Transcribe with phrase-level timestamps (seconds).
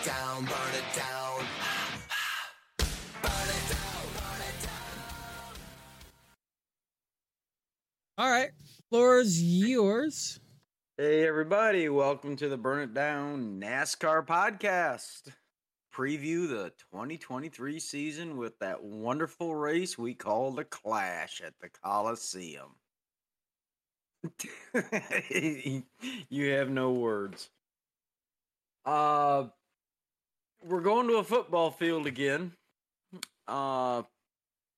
[0.00, 1.44] it down, burn it down.
[3.22, 5.54] Burn it down, burn it down.
[8.18, 8.50] All right,
[8.88, 10.40] floor's yours.
[10.96, 15.32] Hey, everybody, welcome to the Burn It Down NASCAR podcast.
[15.94, 22.76] Preview the 2023 season with that wonderful race we call the Clash at the Coliseum.
[26.28, 27.50] you have no words.
[28.84, 29.48] Uh,
[30.64, 32.52] we're going to a football field again.
[33.46, 34.02] Uh,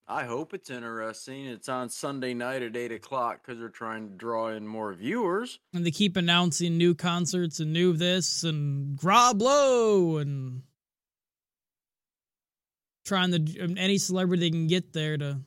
[0.09, 1.47] I hope it's interesting.
[1.47, 5.59] It's on Sunday night at eight o'clock because they're trying to draw in more viewers.
[5.73, 10.63] And they keep announcing new concerts and new this and Groblo and
[13.05, 15.41] trying to um, any celebrity they can get there to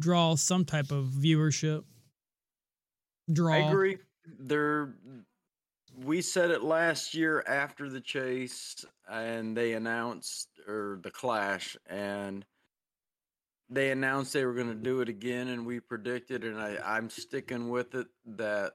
[0.00, 1.84] draw some type of viewership.
[3.32, 3.54] Draw.
[3.54, 3.98] I agree.
[4.38, 4.94] They're
[5.96, 12.44] we said it last year after the chase and they announced or the clash and
[13.68, 17.10] they announced they were going to do it again and we predicted and I, i'm
[17.10, 18.72] sticking with it that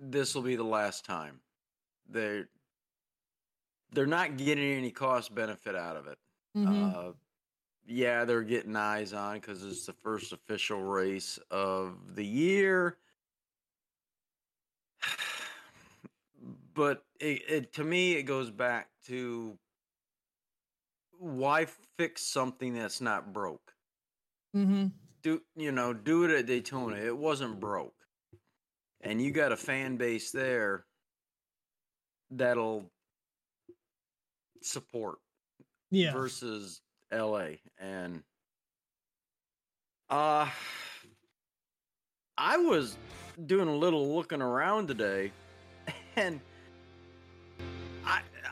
[0.00, 1.40] this will be the last time.
[2.08, 2.44] They
[3.92, 6.18] they're not getting any cost benefit out of it.
[6.56, 6.94] Mhm.
[6.96, 7.12] uh,
[7.86, 12.98] yeah they're getting eyes on because it's the first official race of the year
[16.80, 19.58] but it, it to me it goes back to
[21.18, 21.66] why
[21.98, 23.74] fix something that's not broke
[24.56, 24.90] Mhm.
[25.22, 28.06] do you know do it at daytona it wasn't broke
[29.02, 30.86] and you got a fan base there
[32.30, 32.90] that'll
[34.62, 35.18] support
[35.90, 36.14] Yeah.
[36.14, 36.80] versus
[37.12, 38.22] la and
[40.08, 40.48] uh
[42.38, 42.96] i was
[43.44, 45.30] doing a little looking around today
[46.16, 46.40] and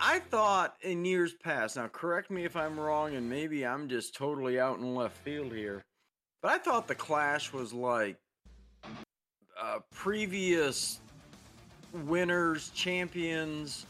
[0.00, 1.76] I thought in years past.
[1.76, 5.52] Now, correct me if I'm wrong, and maybe I'm just totally out in left field
[5.52, 5.82] here.
[6.42, 8.16] But I thought the Clash was like
[9.60, 11.00] uh, previous
[12.04, 13.86] winners, champions,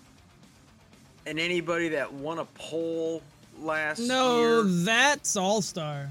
[1.26, 3.22] and anybody that won a poll
[3.60, 4.62] last No, year.
[4.84, 6.08] that's All Star.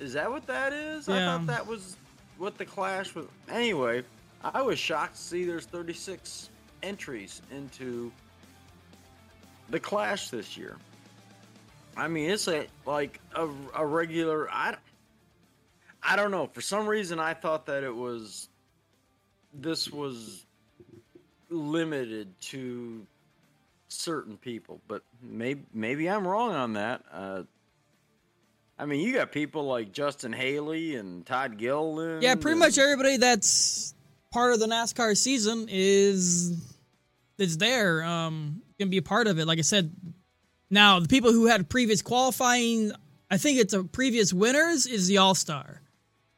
[0.00, 1.08] Is that what that is?
[1.08, 1.96] I thought that was
[2.38, 3.26] what the Clash was.
[3.48, 4.02] Anyway,
[4.42, 6.50] I was shocked to see there's 36
[6.82, 8.10] entries into
[9.70, 10.76] the Clash this year.
[11.96, 14.48] I mean, it's a like a, a regular.
[14.52, 14.80] I, don't-
[16.02, 16.46] I don't know.
[16.52, 18.48] For some reason, I thought that it was
[19.52, 20.44] this was
[21.50, 23.04] limited to
[23.88, 27.02] certain people, but maybe maybe I'm wrong on that.
[27.12, 27.42] Uh,
[28.78, 32.22] I mean, you got people like Justin Haley and Todd Gilliland.
[32.22, 33.92] Yeah, pretty and- much everybody that's
[34.30, 36.56] part of the NASCAR season is
[37.38, 38.04] is there.
[38.04, 39.46] Um, can be a part of it.
[39.46, 39.92] Like I said,
[40.70, 42.92] now the people who had previous qualifying,
[43.30, 45.82] I think it's a previous winners is the All Star.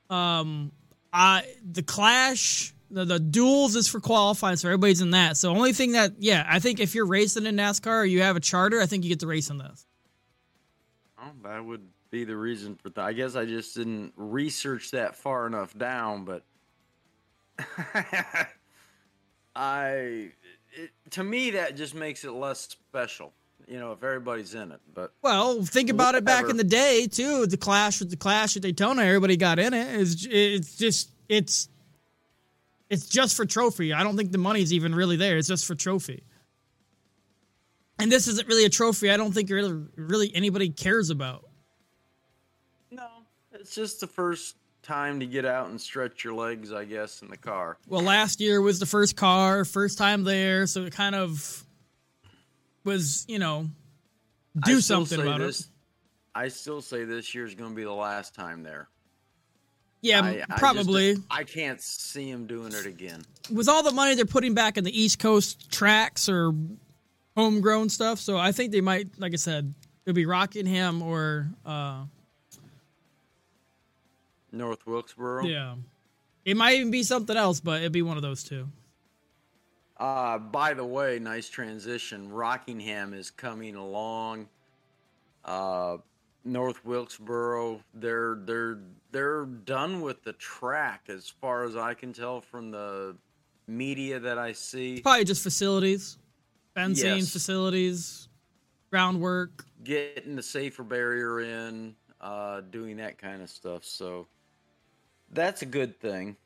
[0.08, 0.72] Um,
[1.12, 2.74] I the Clash.
[2.92, 5.36] The, the duels is for qualifying, so everybody's in that.
[5.36, 8.34] So only thing that, yeah, I think if you're racing in NASCAR or you have
[8.34, 9.86] a charter, I think you get to race in this.
[11.16, 13.04] Oh, that would be the reason for that.
[13.04, 16.42] I guess I just didn't research that far enough down, but
[19.54, 20.32] I
[20.72, 23.32] it, to me that just makes it less special.
[23.68, 27.06] You know, if everybody's in it, but Well, think about it back in the day
[27.06, 27.46] too.
[27.46, 30.00] The Clash with the Clash at Daytona, everybody got in it.
[30.00, 31.68] It's, it's just it's
[32.88, 33.92] it's just for trophy.
[33.92, 35.36] I don't think the money's even really there.
[35.36, 36.24] It's just for trophy.
[38.00, 39.10] And this isn't really a trophy.
[39.10, 41.48] I don't think really really anybody cares about.
[42.90, 43.06] no,
[43.52, 47.28] it's just the first time to get out and stretch your legs, I guess, in
[47.28, 47.76] the car.
[47.86, 51.64] Well, last year was the first car, first time there, so it kind of
[52.84, 53.68] was, you know,
[54.64, 55.66] do something about this, it.
[56.34, 58.88] I still say this year's going to be the last time there.
[60.02, 61.16] Yeah, I- I just- probably.
[61.30, 63.22] I can't see him doing it again.
[63.50, 66.52] with all the money they're putting back in the East Coast tracks or
[67.36, 69.74] homegrown stuff, so I think they might, like I said,
[70.06, 72.04] it'll be Rockingham or uh,
[74.52, 75.44] North Wilkesboro.
[75.44, 75.74] yeah,
[76.44, 78.68] it might even be something else, but it'd be one of those two.
[79.96, 82.30] Uh, by the way, nice transition.
[82.30, 84.48] Rockingham is coming along.
[85.44, 85.98] Uh,
[86.44, 88.78] North Wilkesboro, they're they're
[89.12, 93.16] they're done with the track as far as I can tell from the
[93.66, 95.00] media that I see.
[95.02, 96.16] Probably just facilities,
[96.74, 97.30] fencing Yes.
[97.30, 98.28] facilities,
[98.90, 99.66] groundwork.
[99.84, 103.84] Getting the safer barrier in, uh, doing that kind of stuff.
[103.84, 104.26] So
[105.30, 106.36] that's a good thing.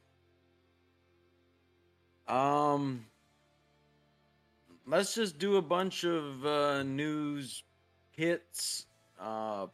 [2.29, 3.07] Um,
[4.87, 7.63] let's just do a bunch of uh, news
[8.13, 8.87] hits.
[9.21, 9.67] Uh,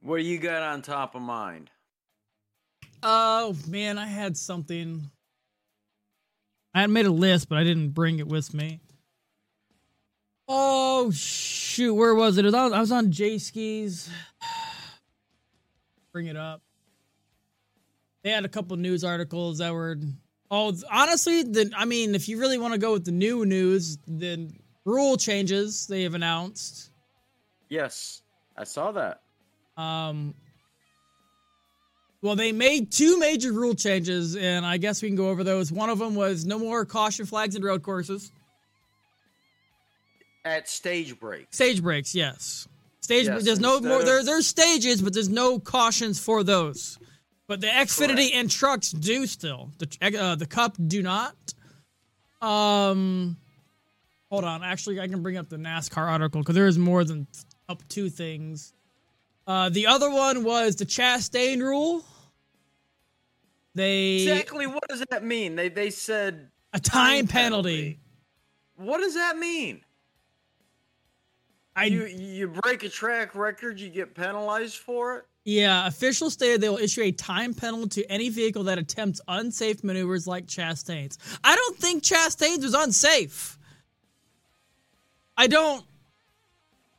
[0.00, 1.70] what do you got on top of mind?
[3.02, 5.10] Oh man, I had something.
[6.74, 8.80] I had made a list, but I didn't bring it with me.
[10.48, 12.44] Oh shoot, where was it?
[12.44, 14.10] Was on, I was on Jayski's.
[16.12, 16.62] Bring it up.
[18.26, 19.96] They had a couple news articles that were.
[20.50, 23.98] Oh, honestly, the I mean, if you really want to go with the new news,
[24.08, 24.50] the
[24.84, 26.90] rule changes they have announced.
[27.68, 28.22] Yes,
[28.56, 29.20] I saw that.
[29.76, 30.34] Um,
[32.20, 35.70] well, they made two major rule changes, and I guess we can go over those.
[35.70, 38.32] One of them was no more caution flags in road courses.
[40.44, 42.66] At stage breaks Stage breaks, yes.
[43.02, 43.26] Stage.
[43.26, 44.00] Yes, there's no more.
[44.00, 46.98] of- There, there's stages, but there's no cautions for those.
[47.48, 48.34] But the Xfinity Correct.
[48.34, 49.70] and trucks do still.
[49.78, 51.36] The uh, the Cup do not.
[52.42, 53.36] Um,
[54.30, 54.64] hold on.
[54.64, 57.26] Actually, I can bring up the NASCAR article because there is more than
[57.68, 58.72] up two things.
[59.46, 62.04] Uh, the other one was the Chastain rule.
[63.74, 65.54] They Exactly what does that mean?
[65.54, 68.00] They they said a time penalty.
[68.76, 69.82] What does that mean?
[71.76, 75.24] I You you break a track record, you get penalized for it?
[75.46, 79.84] Yeah, officials stated they will issue a time penalty to any vehicle that attempts unsafe
[79.84, 81.18] maneuvers like Chastain's.
[81.44, 83.56] I don't think Chastain's was unsafe.
[85.36, 85.84] I don't.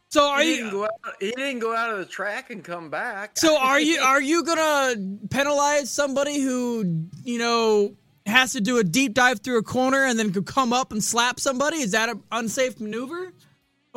[0.08, 0.86] So are he you?
[0.86, 3.38] out, he didn't go out of the track and come back.
[3.38, 4.00] So are you?
[4.02, 4.96] Are you gonna
[5.30, 10.18] penalize somebody who you know has to do a deep dive through a corner and
[10.18, 11.80] then could come up and slap somebody?
[11.80, 13.34] Is that an unsafe maneuver?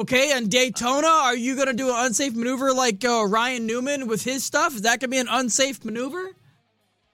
[0.00, 4.24] Okay, and Daytona, are you gonna do an unsafe maneuver like uh, Ryan Newman with
[4.24, 4.74] his stuff?
[4.74, 6.30] Is that gonna be an unsafe maneuver?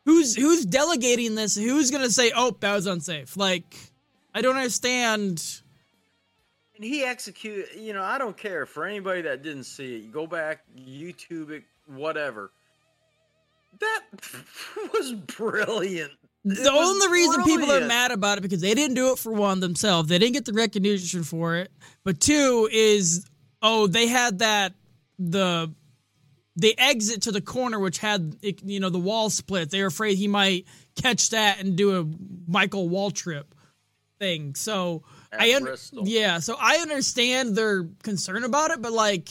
[0.04, 1.56] Who's who's delegating this?
[1.56, 3.36] Who's gonna say, "Oh, that was unsafe"?
[3.36, 3.74] Like,
[4.32, 5.62] I don't understand.
[6.76, 10.12] And he executed, you know, I don't care for anybody that didn't see it.
[10.12, 12.52] Go back, YouTube it, whatever.
[13.80, 14.02] That
[14.92, 16.12] was brilliant.
[16.46, 19.32] It the only reason people are mad about it because they didn't do it for
[19.32, 20.08] one themselves.
[20.08, 21.72] They didn't get the recognition for it.
[22.04, 23.26] But two is
[23.62, 24.74] oh they had that
[25.18, 25.74] the
[26.54, 29.70] the exit to the corner which had you know the wall split.
[29.70, 32.06] They were afraid he might catch that and do a
[32.46, 33.44] Michael Waltrip
[34.20, 34.54] thing.
[34.54, 35.02] So
[35.32, 35.68] At I un-
[36.04, 39.30] yeah, so I understand their concern about it, but like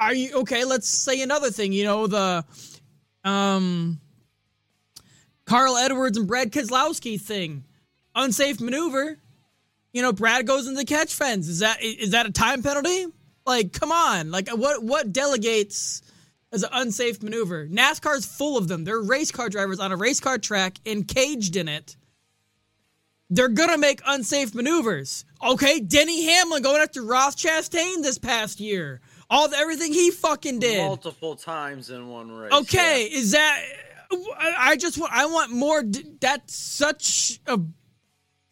[0.00, 2.44] are you okay let's say another thing you know the
[3.24, 4.00] um
[5.44, 7.64] carl edwards and brad keselowski thing.
[8.14, 9.18] Unsafe maneuver.
[9.92, 11.48] You know brad goes into the catch fence.
[11.48, 13.06] Is that is that a time penalty?
[13.46, 14.30] Like come on.
[14.30, 16.02] Like what what delegates
[16.52, 17.66] as an unsafe maneuver?
[17.66, 18.84] Nascar's full of them.
[18.84, 21.96] They're race car drivers on a race car track and caged in it.
[23.30, 25.24] They're gonna make unsafe maneuvers.
[25.44, 29.00] Okay, Denny Hamlin going after Ross Chastain this past year.
[29.30, 30.78] All the, everything he fucking did.
[30.78, 32.52] multiple times in one race.
[32.52, 33.62] Okay, is that?
[34.38, 35.12] I just want.
[35.12, 35.82] I want more.
[36.20, 37.60] That's such a.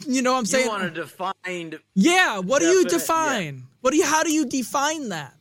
[0.06, 0.66] You know what I'm saying?
[0.66, 2.38] You want to define yeah.
[2.40, 3.62] What do you definite- define?
[3.80, 4.04] What do you?
[4.04, 5.32] How do you define that?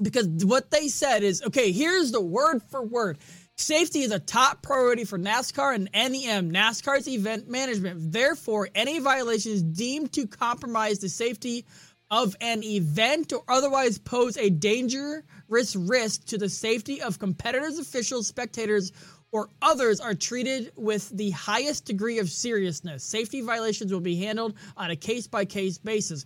[0.00, 1.72] Because what they said is okay.
[1.72, 3.18] Here's the word for word.
[3.56, 8.12] Safety is a top priority for NASCAR and NEM, NASCAR's event management.
[8.12, 11.64] Therefore, any violations deemed to compromise the safety
[12.10, 18.26] of an event or otherwise pose a dangerous risk to the safety of competitors, officials,
[18.26, 18.92] spectators,
[19.30, 23.04] or others are treated with the highest degree of seriousness.
[23.04, 26.24] Safety violations will be handled on a case by case basis.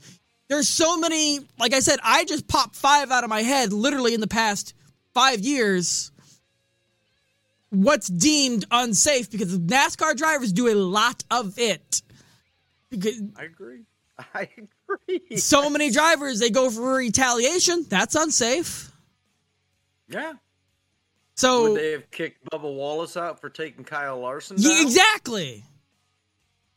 [0.49, 4.15] There's so many, like I said, I just popped five out of my head literally
[4.15, 4.75] in the past
[5.15, 6.13] five years
[7.71, 12.03] what's deemed unsafe because NASCAR drivers do a lot of it.
[12.91, 13.85] Because I agree.
[14.35, 14.69] I agree.
[15.37, 17.87] so many drivers they go for retaliation.
[17.89, 18.91] That's unsafe.
[20.09, 20.35] yeah.
[21.35, 24.57] So Would they have kicked Bubba Wallace out for taking Kyle Larson?
[24.61, 25.65] Yeah, exactly.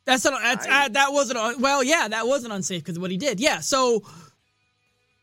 [0.06, 1.84] That's not, that's I- uh, that wasn't well.
[1.84, 3.40] Yeah, that wasn't unsafe because of what he did.
[3.40, 3.60] Yeah.
[3.60, 4.04] So,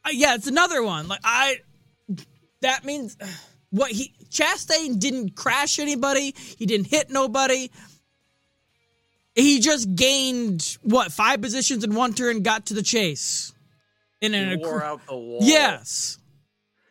[0.05, 1.09] uh, yeah, it's another one.
[1.09, 1.61] Like I,
[2.61, 3.17] that means
[3.71, 6.35] what he Chastain didn't crash anybody.
[6.59, 7.71] He didn't hit nobody.
[9.63, 13.53] He just gained what five positions in one turn, got to the chase.
[14.21, 15.39] In He an wore out the wall.
[15.43, 16.19] yes,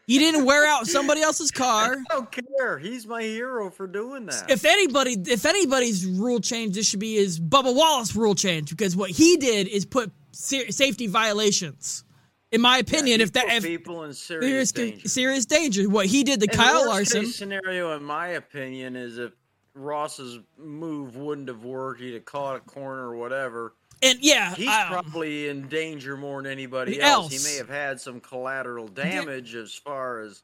[0.07, 1.95] he didn't wear out somebody else's car.
[2.11, 2.77] I don't care.
[2.77, 4.49] He's my hero for doing that.
[4.49, 8.95] if anybody if anybody's rule change this should be is Bubba Wallace rule change because
[8.95, 12.03] what he did is put safety violations
[12.51, 15.07] in my opinion He if that if people in serious serious danger.
[15.09, 19.31] serious danger what he did to And Kyle Larson scenario, in my opinion, is if
[19.73, 22.01] Ross's move wouldn't have worked.
[22.01, 23.73] He'd have caught a corner or whatever.
[24.03, 27.31] And yeah, He's probably in danger more than anybody Else.
[27.33, 27.45] else.
[27.45, 30.41] He may have had some collateral damage as far as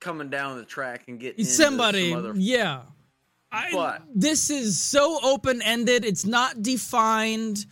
[0.00, 2.10] coming down the track and getting somebody.
[2.10, 2.82] Some other, yeah.
[3.52, 6.04] I, But- this is so open ended.
[6.04, 7.66] It's not defined.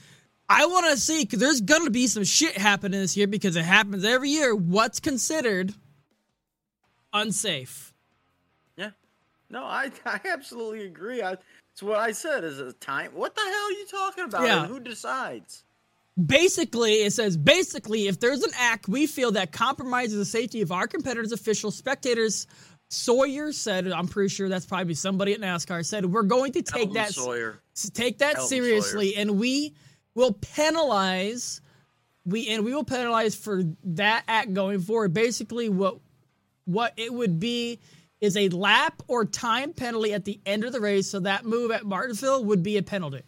[0.48, 3.64] I want to see because there's gonna be some shit happening this year because it
[3.64, 4.54] happens every year.
[4.54, 5.72] What's considered
[7.14, 7.93] unsafe?
[9.54, 11.22] No, I I absolutely agree.
[11.22, 11.36] I,
[11.72, 12.44] it's what I said.
[12.44, 13.12] Is a time.
[13.14, 14.46] What the hell are you talking about?
[14.46, 14.66] Yeah.
[14.66, 15.64] Who decides?
[16.22, 20.70] Basically, it says basically, if there's an act we feel that compromises the safety of
[20.70, 22.46] our competitors, officials, spectators,
[22.88, 26.82] Sawyer said, I'm pretty sure that's probably somebody at NASCAR said, we're going to take
[26.82, 27.60] Elton that Sawyer.
[27.94, 29.74] take that Elton seriously, and we
[30.14, 31.60] will penalize
[32.24, 35.12] we and we will penalize for that act going forward.
[35.12, 35.98] Basically, what
[36.64, 37.80] what it would be
[38.24, 41.08] is a lap or time penalty at the end of the race.
[41.08, 43.22] So that move at Martinsville would be a penalty.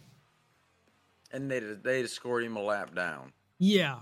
[1.33, 3.33] and they they scored him a lap down.
[3.59, 4.01] Yeah.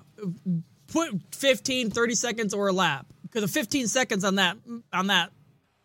[0.88, 3.06] Put 15, 30 seconds or a lap.
[3.22, 4.56] Because the 15 seconds on that
[4.92, 5.30] on that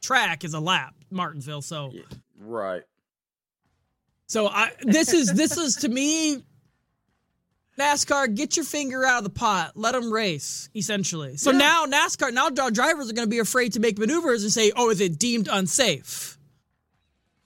[0.01, 1.61] track is a lap, Martinsville.
[1.61, 1.91] So
[2.39, 2.83] Right.
[4.27, 6.43] so I this is this is to me
[7.79, 9.71] NASCAR, get your finger out of the pot.
[9.75, 11.37] Let them race, essentially.
[11.37, 11.57] So Yeah.
[11.57, 14.89] now NASCAR, now drivers are going to be afraid to make maneuvers and say, "Oh,
[14.89, 16.37] is it deemed unsafe?"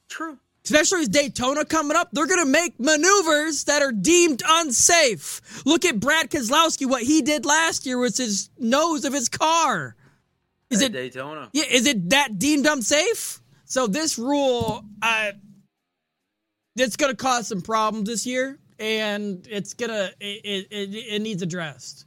[0.09, 0.39] True.
[0.65, 5.41] especially with Daytona coming up, they're going to make maneuvers that are deemed unsafe.
[5.65, 9.95] Look at Brad Keselowski, what he did last year with his nose of his car.
[10.69, 11.49] Is At it Daytona?
[11.51, 13.41] yeah, is it that deemed unsafe?
[13.65, 15.31] So this rule uh
[16.77, 21.41] it's going to cause some problems this year and it's to it, it, it needs
[21.41, 22.05] addressed.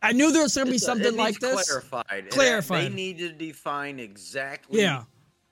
[0.00, 1.68] I knew there was to be It's- something like this.
[1.68, 2.30] Clarified.
[2.30, 2.84] Clarified.
[2.84, 5.04] They need to define exactly Yeah.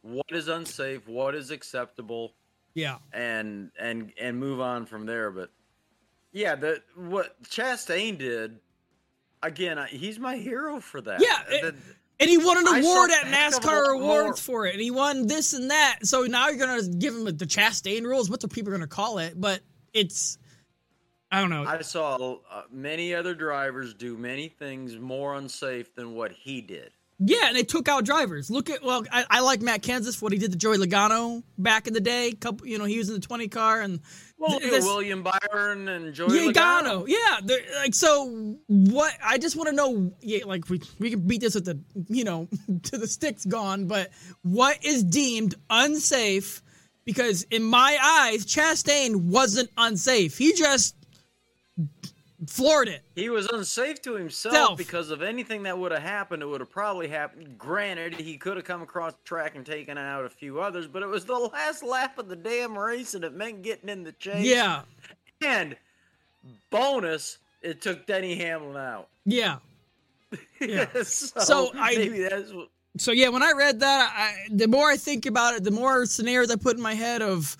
[0.02, 2.34] what is unsafe, what is acceptable,
[2.74, 2.98] Yeah.
[3.12, 5.30] and and and move on from there.
[5.32, 5.50] But
[6.32, 8.60] yeah, the what Chastain did
[9.42, 11.20] again, I, he's my hero for that.
[11.20, 11.74] Yeah, it-
[12.18, 14.72] And he won an I award at a heck of a NASCAR awards for it,
[14.72, 15.98] and he won this and that.
[16.04, 18.30] So now you're gonna give him the Chastain rules.
[18.30, 19.38] What the people are gonna call it?
[19.38, 19.60] But
[19.92, 20.38] it's,
[21.30, 21.64] I don't know.
[21.64, 26.90] I saw uh, many other drivers do many things more unsafe than what he did.
[27.18, 28.50] yeah, and they took out drivers.
[28.50, 31.86] Look at well, I, I like Matt Kenseth what he did to Joey Logano back
[31.88, 32.32] in the day.
[32.32, 34.00] Couple, you know, he was in the 20 car and
[34.38, 37.04] Well, th- this- William Byron and Joey Logano.
[37.04, 37.08] Logano.
[37.08, 38.56] Yeah, they're- like so.
[38.68, 41.80] What I just want to know, yeah, like we we can beat this with the
[42.08, 42.48] you know
[42.84, 44.10] to the sticks gone, but
[44.42, 46.62] what is deemed unsafe?
[47.04, 50.36] Because in my eyes, Chastain wasn't unsafe.
[50.38, 50.94] He just
[52.46, 53.02] floored it.
[53.14, 54.78] He was unsafe to himself Self.
[54.78, 56.42] because of anything that would have happened.
[56.42, 57.56] It would have probably happened.
[57.58, 61.02] Granted, he could have come across the track and taken out a few others, but
[61.02, 64.12] it was the last lap of the damn race, and it meant getting in the
[64.12, 64.44] chase.
[64.46, 64.82] Yeah,
[65.44, 65.76] And
[66.70, 69.08] bonus, it took Denny Hamlin out.
[69.24, 69.58] yeah.
[70.60, 70.86] Yeah.
[71.02, 72.68] so, So I- maybe that's what.
[72.98, 76.06] So yeah, when I read that, I, the more I think about it, the more
[76.06, 77.54] scenarios I put in my head of,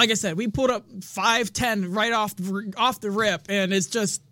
[0.00, 3.70] like I said, we pulled up five ten right off the, off the rip, and
[3.70, 4.22] it's just,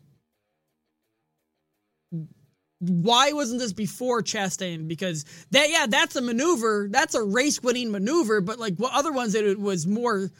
[2.79, 4.89] why wasn't this before Chastain?
[4.89, 9.13] Because that yeah, that's a maneuver, that's a race winning maneuver, but like what other
[9.13, 10.31] ones it was more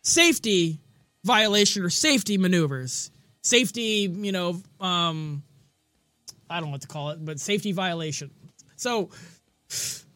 [0.00, 0.80] safety
[1.22, 3.10] violation or safety maneuvers,
[3.42, 5.42] safety, you know, um,
[6.48, 8.30] I don't know what to call it, but safety violation.
[8.76, 9.10] So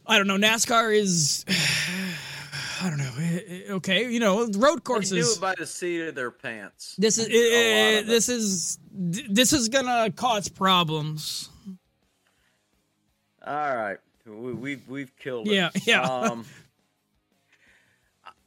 [0.07, 0.39] I don't know.
[0.39, 1.45] NASCAR is
[2.83, 3.75] I don't know.
[3.77, 5.37] Okay, you know, road They do courses.
[5.37, 6.95] it by the seat of their pants.
[6.99, 8.07] This is eh, it.
[8.07, 11.49] this is this is gonna cause problems.
[13.47, 15.55] All right, we, we've we've killed it.
[15.55, 16.03] Yeah, yeah.
[16.03, 16.45] Um,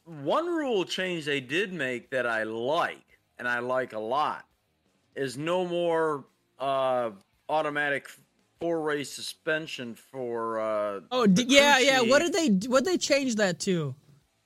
[0.04, 4.44] one rule change they did make that I like, and I like a lot,
[5.16, 6.24] is no more
[6.58, 7.10] uh,
[7.48, 8.08] automatic
[8.60, 10.60] four race suspension for.
[10.60, 12.00] Uh, Oh, d- yeah, yeah.
[12.02, 13.94] What did they what did they change that to?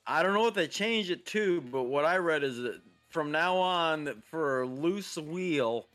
[0.07, 3.31] I don't know what they changed it to, but what I read is that from
[3.31, 5.87] now on, for a loose wheel,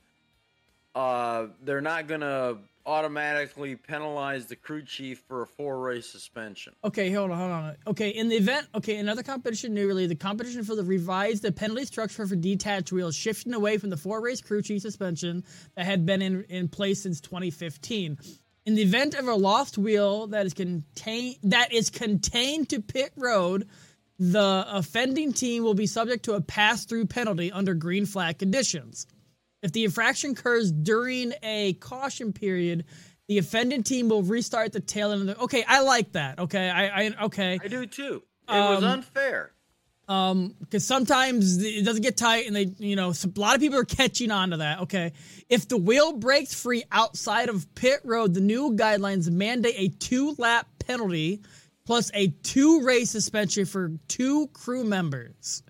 [0.96, 6.74] uh, they're not gonna automatically penalize the crew chief for a four race suspension.
[6.84, 7.76] Okay, hold on, hold on.
[7.86, 11.86] Okay, in the event, okay, another competition newly, the competition for the revised the penalty
[11.86, 15.44] structure for detached wheels, shifting away from the four race crew chief suspension
[15.76, 18.18] that had been in, in place since 2015.
[18.66, 23.12] In the event of a lost wheel that is contained that is contained to pit
[23.16, 23.68] road,
[24.20, 29.08] the offending team will be subject to a pass-through penalty under green flag conditions.
[29.64, 32.86] If the infraction occurs during a caution period,
[33.28, 35.44] the offending team will restart the tail end of the.
[35.44, 36.40] Okay, I like that.
[36.40, 37.60] Okay, I, I okay.
[37.64, 38.24] I do too.
[38.48, 39.54] It was Um, unfair.
[40.08, 43.78] Um, because sometimes it doesn't get tight, and they, you know, a lot of people
[43.78, 44.80] are catching on to that.
[44.82, 45.14] Okay,
[45.50, 50.36] if the wheel breaks free outside of pit road, the new guidelines mandate a two
[50.40, 51.42] lap penalty
[51.90, 55.64] plus a two race suspension for two crew members.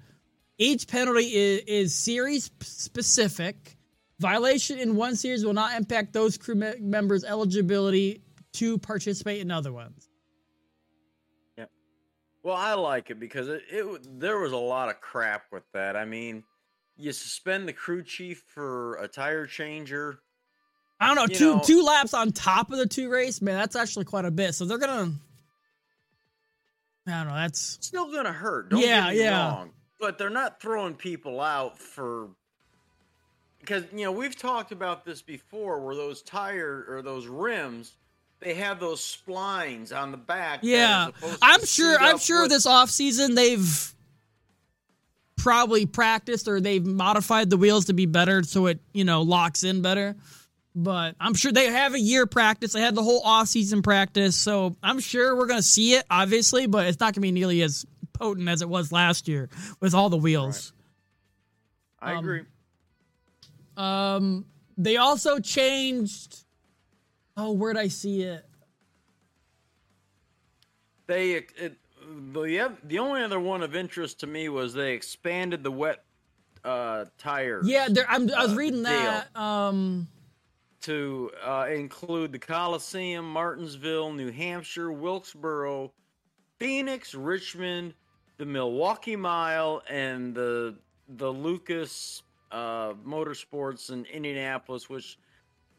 [0.57, 3.77] Each penalty is, is series specific.
[4.19, 8.21] Violation in one series will not impact those crew me- members' eligibility
[8.51, 10.09] to participate in other ones.
[11.57, 11.67] Yeah.
[12.43, 15.95] Well, I like it because it, it there was a lot of crap with that.
[15.95, 16.43] I mean,
[16.97, 20.19] you suspend the crew chief for a tire changer.
[20.99, 23.55] I don't know, You two know- two laps on top of the two race, man,
[23.55, 24.53] that's actually quite a bit.
[24.53, 25.13] So they're gonna
[27.09, 28.69] I don't know, that's Still gonna hurt.
[28.69, 29.49] Don't Yeah, get me yeah.
[29.49, 29.71] wrong.
[29.99, 32.29] But they're not throwing people out for
[33.59, 37.97] because you know we've talked about this before, where those tire or those rims,
[38.39, 40.59] they have those splines on the back.
[40.63, 41.09] yeah.
[41.41, 43.93] I'm sure I'm sure with- this off season they've
[45.35, 49.63] probably practiced or they've modified the wheels to be better so it, you know, locks
[49.63, 50.15] in better.
[50.75, 52.73] But I'm sure they have a year practice.
[52.73, 56.67] They had the whole off season practice, so I'm sure we're gonna see it, obviously,
[56.67, 59.49] but it's not gonna be nearly as potent as it was last year
[59.79, 60.73] with all the wheels.
[61.99, 62.41] I um, agree.
[63.75, 64.45] Um,
[64.77, 66.45] they also changed.
[67.35, 68.45] Oh, where'd I see it?
[71.07, 71.77] They it,
[72.33, 76.03] the the only other one of interest to me was they expanded the wet
[76.63, 77.67] uh tires.
[77.67, 77.87] Yeah.
[78.07, 79.35] I'm, I was Uh, reading that.
[79.35, 80.07] Um,
[80.81, 85.91] to uh, include the Coliseum, Martinsville, New Hampshire, Wilkesboro,
[86.57, 87.93] Phoenix, Richmond,
[88.37, 90.75] the Milwaukee Mile, and the
[91.17, 94.89] the Lucas uh, Motorsports in Indianapolis.
[94.89, 95.17] Which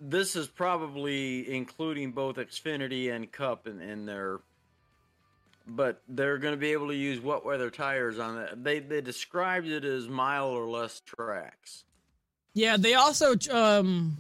[0.00, 4.40] this is probably including both Xfinity and Cup in, in there.
[5.66, 8.64] But they're going to be able to use wet weather tires on that.
[8.64, 11.84] They they described it as mile or less tracks.
[12.54, 14.16] yeah, they also um,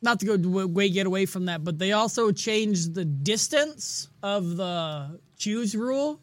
[0.00, 4.56] not to go way get away from that, but they also changed the distance of
[4.56, 6.20] the choose rule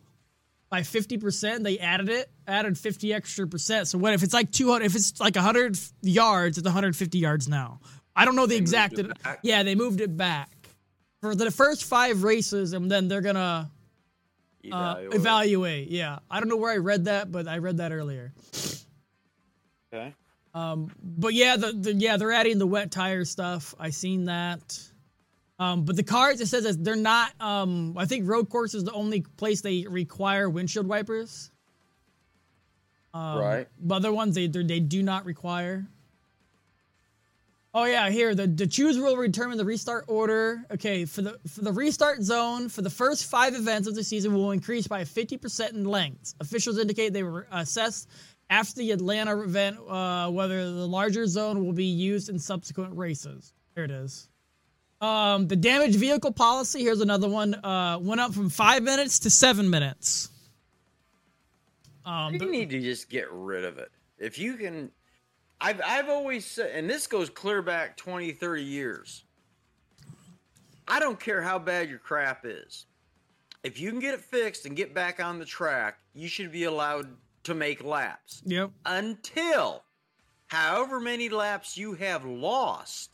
[0.69, 1.63] by fifty percent.
[1.63, 3.87] They added it, added fifty extra percent.
[3.87, 4.85] So what if it's like two hundred?
[4.85, 7.79] If it's like hundred yards, it's one hundred fifty yards now.
[8.15, 8.99] I don't know the moved exact.
[9.43, 10.49] Yeah, they moved it back
[11.21, 13.69] for the first five races, and then they're gonna
[14.71, 15.13] uh, Evaluate.
[15.15, 15.87] evaluate.
[15.89, 18.33] Yeah, I don't know where I read that, but I read that earlier.
[19.93, 20.13] Okay.
[20.55, 23.75] Um, but yeah, the, the yeah they're adding the wet tire stuff.
[23.77, 24.79] I seen that.
[25.59, 27.31] Um, but the cars it says that they're not.
[27.41, 31.51] Um, I think road course is the only place they require windshield wipers.
[33.13, 33.67] Um, Right.
[33.79, 35.85] But other ones they they're- do not require.
[37.73, 40.63] Oh yeah, here the the choose rule will determine the restart order.
[40.71, 44.33] Okay, for the for the restart zone for the first five events of the season
[44.33, 46.33] will increase by fifty percent in length.
[46.39, 48.07] Officials indicate they were assessed
[48.49, 53.53] after the Atlanta event uh, whether the larger zone will be used in subsequent races.
[53.73, 54.29] There it is.
[55.01, 56.81] Um, the damaged vehicle policy.
[56.81, 57.53] Here's another one.
[57.55, 60.29] Uh, went up from five minutes to seven minutes.
[62.05, 63.91] Um, You need to just get rid of it.
[64.17, 64.91] If you can
[65.59, 69.23] I've I've always said and this goes clear back 20, 30 years.
[70.87, 72.85] I don't care how bad your crap is.
[73.63, 76.65] If you can get it fixed and get back on the track, you should be
[76.65, 77.07] allowed
[77.45, 78.41] to make laps.
[78.45, 78.71] yep.
[78.85, 79.83] Until
[80.47, 83.11] however many laps you have lost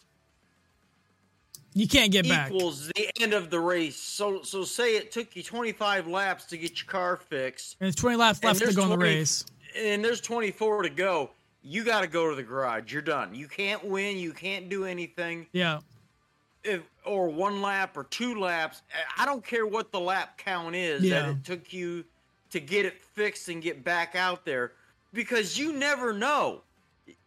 [1.73, 2.51] You can't get back.
[2.51, 3.95] equals the end of the race.
[3.97, 7.77] So so say it took you 25 laps to get your car fixed.
[7.79, 9.45] And there's 20 laps left to go in the race.
[9.77, 11.31] and there's 24 to go.
[11.63, 12.91] You got to go to the garage.
[12.91, 13.35] You're done.
[13.35, 14.17] You can't win.
[14.17, 15.45] You can't do anything.
[15.53, 15.79] Yeah.
[16.63, 18.81] If or one lap or two laps.
[19.17, 21.21] I don't care what the lap count is Yeah.
[21.21, 22.03] that it took you
[22.51, 24.73] to get it fixed and get back out there,
[25.13, 26.61] because you never know.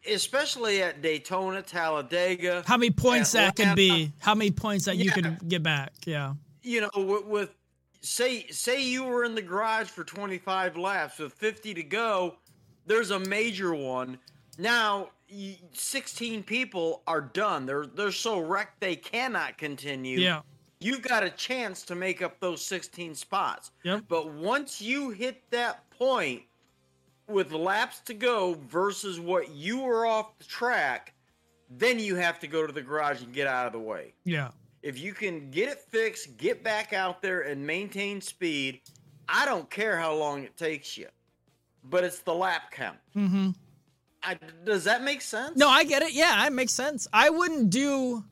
[0.09, 2.63] Especially at Daytona, Talladega.
[2.67, 4.13] How many points that could be?
[4.21, 5.13] How many points that you Yeah.
[5.13, 5.93] could get back?
[6.07, 6.35] Yeah.
[6.63, 7.51] you know, with, with
[8.01, 12.37] say say you were in the garage for 25 laps with 50 to go,
[12.87, 14.19] there's a major one.
[14.59, 15.11] Now,
[15.73, 17.67] 16 people are done.
[17.67, 20.21] They're they're so wrecked they cannot continue.
[20.21, 20.41] Yeah.
[20.85, 23.70] You've got a chance to make up those 16 spots.
[23.85, 24.05] Yep.
[24.09, 26.42] But once you hit that point
[27.27, 31.14] with laps to go versus what you were off the track,
[31.70, 34.51] then you have to go to the garage and get out of the way Yeah.
[34.83, 38.83] if you can get it fixed, get back out there and maintain speed,
[39.27, 41.09] I don't care how long it takes you.
[41.83, 42.99] But it's the lap count.
[43.16, 43.51] Mm-hmm.
[44.23, 45.57] I, does that make sense?
[45.57, 46.12] No, I get it.
[46.12, 47.07] Yeah, it makes sense.
[47.12, 48.23] I wouldn't do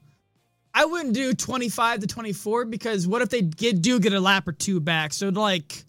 [0.74, 4.48] I wouldn't do 25 to 24 because what if they get do get a lap
[4.48, 5.12] or two back?
[5.12, 5.84] So like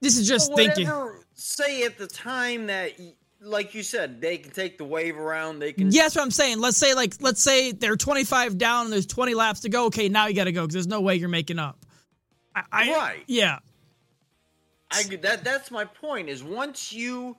[0.00, 1.24] This is just Whatever, thinking.
[1.34, 2.92] say at the time that,
[3.40, 5.58] like you said, they can take the wave around.
[5.58, 5.90] They can.
[5.90, 6.60] That's what I'm saying.
[6.60, 9.86] Let's say like let's say they're 25 down and there's 20 laps to go.
[9.86, 11.78] Okay, now you got to go because there's no way you're making up.
[12.54, 13.24] I, I, Right.
[13.26, 13.58] Yeah.
[14.90, 16.30] I that that's my point.
[16.30, 17.36] Is once you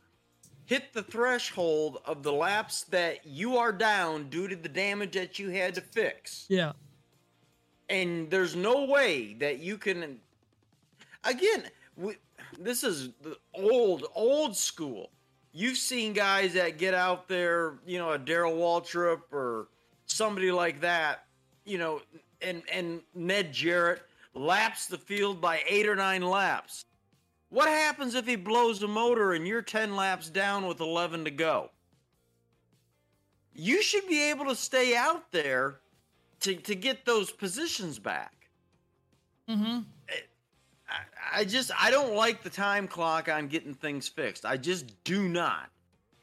[0.69, 5.39] hit the threshold of the laps that you are down due to the damage that
[5.39, 6.73] you had to fix, Yeah.
[7.89, 10.19] and there's no way that you can.
[11.23, 11.63] Again,
[11.97, 12.17] we,
[12.60, 15.10] this is the old old school.
[15.53, 19.69] You've seen guys that get out there, you know, a Darrell Waltrip or
[20.05, 21.25] somebody like that,
[21.65, 22.01] you know,
[22.43, 24.03] and and Ned Jarrett
[24.36, 26.86] laps the field by eight or nine laps.
[27.50, 31.32] What happens if he blows the motor and you're 10 laps down with 11 to
[31.32, 31.72] go?
[33.54, 35.80] You should be able to stay out there
[36.42, 38.34] to, to get those positions back.
[39.50, 39.80] Mm-hmm.
[40.88, 44.46] I, I just I don't like the time clock on getting things fixed.
[44.46, 45.70] I just do not.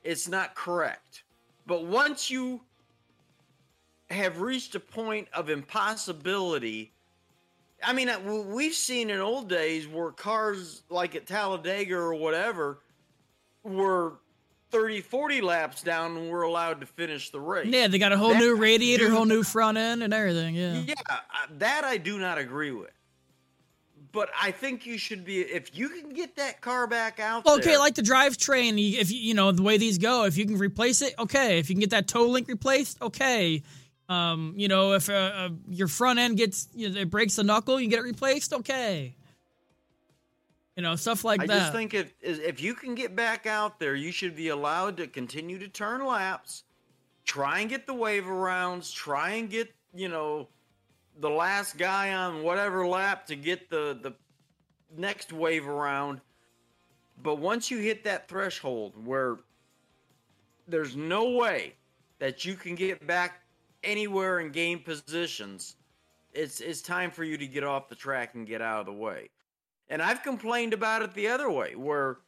[0.04, 1.24] It's not correct.
[1.66, 2.60] But once you
[4.10, 6.92] have reached a point of impossibility,
[7.86, 12.80] I mean, uh, we've seen in old days where cars like at Talladega or whatever
[13.62, 14.14] were
[14.72, 17.68] 30, 40 laps down and were allowed to finish the race.
[17.68, 20.56] Yeah, they got a whole That- new radiator, whole new front end, and everything.
[20.56, 20.82] Yeah.
[20.84, 20.94] Yeah,
[21.58, 22.90] that I do not agree with.
[24.10, 27.56] But I think you should be if you can get that car back out Well,
[27.58, 27.64] there.
[27.74, 30.56] okay, like the drivetrain, if you you know the way these go, if you can
[30.58, 31.58] replace it, okay.
[31.60, 33.62] If you can get that toe link replaced, okay.
[34.08, 37.44] Um, you know, if uh, uh, your front end gets you know, it breaks the
[37.44, 39.16] knuckle, you get it replaced, okay.
[40.76, 41.56] You know, stuff like I that.
[41.56, 44.96] I just think if if you can get back out there, you should be allowed
[44.98, 46.64] to continue to turn laps,
[47.24, 50.48] try and get the wave arounds, try and get you know
[51.18, 54.14] the last guy on whatever lap to get the the
[54.96, 56.20] next wave around.
[57.22, 59.38] But once you hit that threshold where
[60.68, 61.74] there's no way
[62.18, 63.40] that you can get back
[63.86, 65.76] anywhere in game positions,
[66.34, 68.92] it's it's time for you to get off the track and get out of the
[68.92, 69.30] way.
[69.88, 72.18] And I've complained about it the other way, where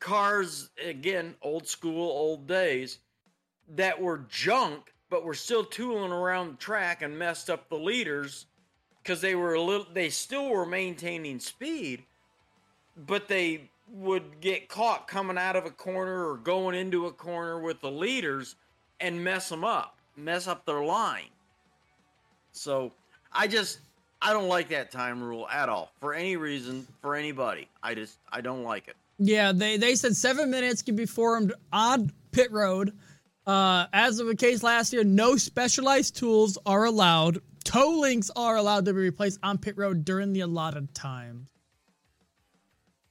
[0.00, 2.98] cars, again, old school, old days,
[3.74, 8.46] that were junk, but were still tooling around the track and messed up the leaders
[9.02, 12.04] because they were a little, they still were maintaining speed,
[12.96, 17.60] but they would get caught coming out of a corner or going into a corner
[17.60, 18.56] with the leaders
[18.98, 21.30] and mess them up, mess up their line.
[22.52, 22.92] So
[23.32, 23.80] I just
[24.20, 27.68] I don't like that time rule at all for any reason for anybody.
[27.82, 28.96] I just I don't like it.
[29.18, 32.92] Yeah, they they said seven minutes can be formed on pit road.
[33.46, 37.38] Uh, as of the case last year, no specialized tools are allowed.
[37.62, 41.46] Toe links are allowed to be replaced on pit road during the allotted time.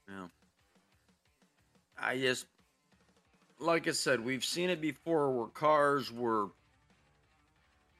[0.09, 0.27] Yeah.
[1.97, 2.45] I just
[3.59, 6.49] like I said, we've seen it before where cars were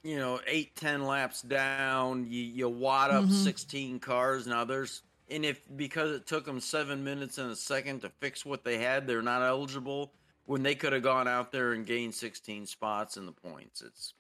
[0.06, 3.44] you know, eight, ten laps down, you, you wad up Mhm.
[3.44, 4.46] 16 cars.
[4.46, 8.46] Now there's, and if because it took them seven minutes and a second to fix
[8.46, 10.13] what they had, they're not eligible
[10.46, 13.82] when they could have gone out there and gained 16 spots in the points.
[13.82, 14.13] It's,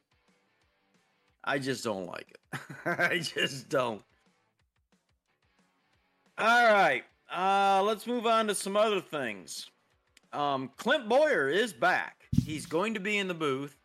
[1.43, 2.59] I just don't like it.
[2.85, 4.01] I just don't.
[6.39, 7.03] All right.
[7.31, 9.69] Uh, let's move on to some other things.
[10.33, 12.23] Um, Clint Bowyer is back.
[12.43, 13.77] He's going to be in the booth.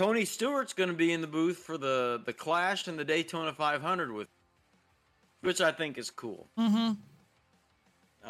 [0.00, 3.52] Tony Stewart's going to be in the booth for the the Clash and the Daytona
[3.52, 4.28] 500 with,
[5.42, 6.48] which I think is cool.
[6.58, 6.92] Mm-hmm.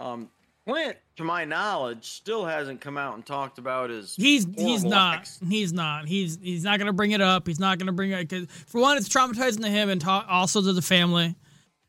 [0.01, 0.31] Um,
[0.67, 4.17] Clint, to my knowledge, still hasn't come out and talked about his.
[4.17, 5.21] He's he's not.
[5.21, 6.09] ex- He's not.
[6.09, 7.47] He's he's not gonna bring it up.
[7.47, 10.61] He's not gonna bring it because for one, it's traumatizing to him and ta- also
[10.61, 11.37] to the family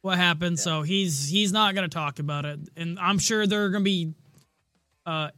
[0.01, 0.59] what happened.
[0.59, 4.13] So he's he's not gonna talk about it, and I'm sure they're gonna be
[5.07, 5.31] uh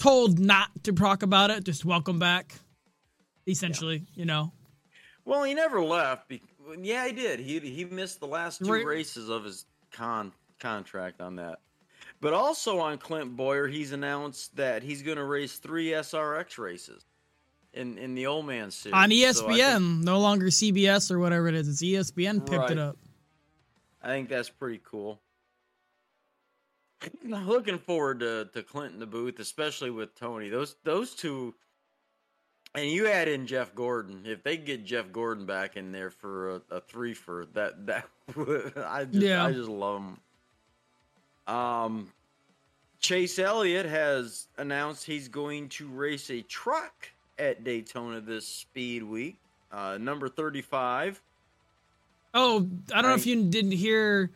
[0.00, 1.62] told not to talk about it.
[1.62, 2.56] Just welcome back,
[3.46, 4.04] essentially.
[4.14, 4.52] You know.
[5.24, 6.28] Well, he never left.
[6.28, 6.42] Be-
[6.80, 7.40] yeah, he did.
[7.40, 8.84] He he missed the last two Right.
[8.84, 11.60] races of his con contract on that.
[12.20, 17.04] But also on Clint Bowyer, he's announced that he's going to race three SRX races
[17.72, 21.18] in in the Old Man Series On E So think- ESPN, no longer CBS or
[21.18, 21.68] whatever it is.
[21.68, 22.70] It's ESPN picked Right.
[22.72, 22.96] it up.
[24.02, 25.20] I think that's pretty cool.
[27.24, 30.48] I'm looking forward to, to Clinton the booth, especially with Tony.
[30.48, 31.54] Those those two,
[32.74, 34.22] and you add in Jeff Gordon.
[34.24, 38.08] If they get Jeff Gordon back in there for a, a three for that that
[38.86, 39.44] I just Yeah.
[39.44, 41.54] I just love him.
[41.54, 42.12] Um,
[43.00, 49.36] Chase Elliott has announced he's going to race a truck at Daytona this speed week.
[49.70, 51.20] Uh, number thirty five.
[52.34, 54.30] Oh, I don't know if you didn't hear.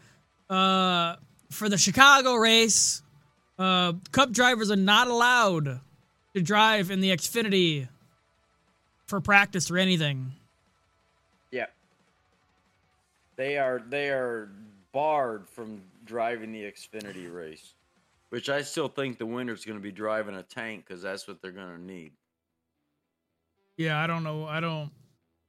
[0.51, 1.16] Uh,
[1.51, 3.03] for the Chicago race,
[3.59, 5.81] uh, Cup drivers are not allowed
[6.35, 7.88] to drive in the Xfinity
[9.06, 10.32] for practice or anything.
[11.50, 11.66] Yeah.
[13.36, 14.50] They are they are
[14.92, 17.74] barred from driving the Xfinity race,
[18.30, 21.40] which I still think the winner's going to be driving a tank because that's what
[21.42, 22.12] they're going to need.
[23.76, 24.46] Yeah, I don't know.
[24.46, 24.90] I don't.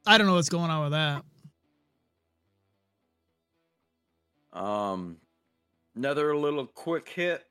[0.06, 1.24] I don't know what's going on with that.
[4.58, 5.18] Um,
[5.96, 7.46] another little quick hit.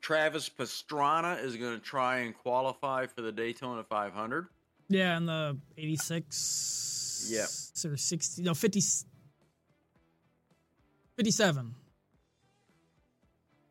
[0.00, 4.48] Travis Pastrana is going to try and qualify for the Daytona 500.
[4.88, 7.28] Yeah, in the 86.
[7.30, 7.90] Yeah.
[7.90, 8.42] Or 60.
[8.42, 8.80] No, 50.
[11.16, 11.74] 57.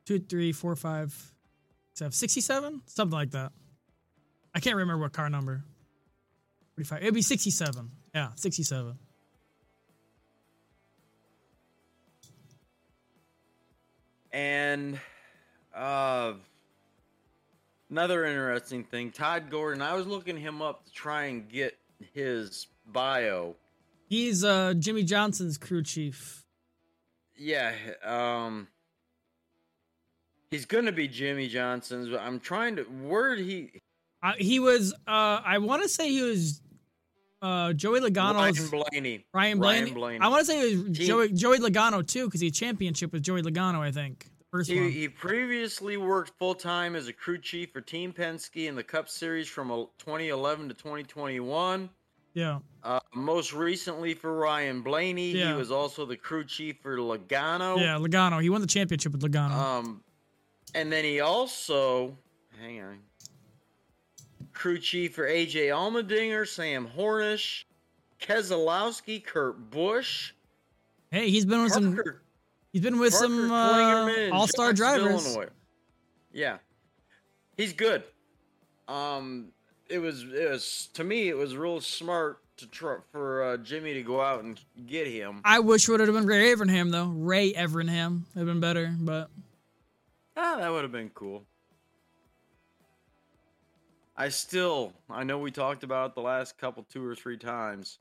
[0.05, 1.33] 2, 3, 4, 5,
[1.93, 2.81] 7, 67?
[2.85, 3.51] Something like that.
[4.53, 5.63] I can't remember what car number.
[6.75, 7.01] 45.
[7.01, 7.91] It'd be 67.
[8.13, 8.97] Yeah, 67.
[14.31, 14.99] And
[15.73, 16.33] uh,
[17.89, 19.81] another interesting thing, Todd Gordon.
[19.81, 21.77] I was looking him up to try and get
[22.13, 23.55] his bio.
[24.07, 26.45] He's uh, Jimmie Johnson's crew chief.
[27.37, 28.67] Yeah, um,
[30.51, 32.09] he's gonna be Jimmie Johnson's.
[32.09, 32.83] But I'm trying to.
[32.83, 33.71] Where he?
[34.23, 36.61] Uh, he was, uh, I want to say he was
[37.41, 38.59] uh, Joey Logano's.
[38.59, 39.25] Ryan Blaney.
[39.33, 39.59] Ryan
[39.93, 40.19] Blaney.
[40.19, 43.11] I want to say it was He- Joey, Joey Logano too, because he had championship
[43.11, 43.79] with Joey Logano.
[43.81, 44.89] I think first He, one.
[44.91, 49.09] he previously worked full time as a crew chief for Team Penske in the Cup
[49.09, 51.89] Series from uh, 2011 to 2021.
[52.33, 57.77] yeah, Uh, most recently for Ryan Blaney, he was also the crew chief for Logano.
[57.79, 58.41] yeah, Logano.
[58.41, 59.51] He won the championship with Logano.
[59.51, 60.01] Um,
[60.73, 62.17] and then he also,
[62.61, 62.99] hang on,
[64.53, 67.63] crew chief for AJ Allmendinger, Sam Hornish,
[68.21, 70.31] Keselowski, Kurt Busch,
[71.11, 71.99] hey, he's been with some.
[72.75, 75.25] He's been with Parker some uh, all-star drivers.
[75.25, 75.47] Illinois.
[76.33, 76.57] Yeah,
[77.55, 78.03] he's good.
[78.89, 79.53] Um,
[79.87, 83.93] it was it was to me it was real smart to try for uh, Jimmy
[83.93, 85.39] to go out and get him.
[85.45, 87.05] I wish would have been Ray Evernham though.
[87.05, 89.29] Ray Evernham would have been better, but
[90.35, 91.45] Ah, that would have been cool.
[94.17, 97.99] I still, I know we talked about the last couple, two or three times.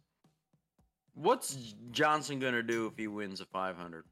[1.15, 4.03] What's Johnson gonna do if he wins a 500?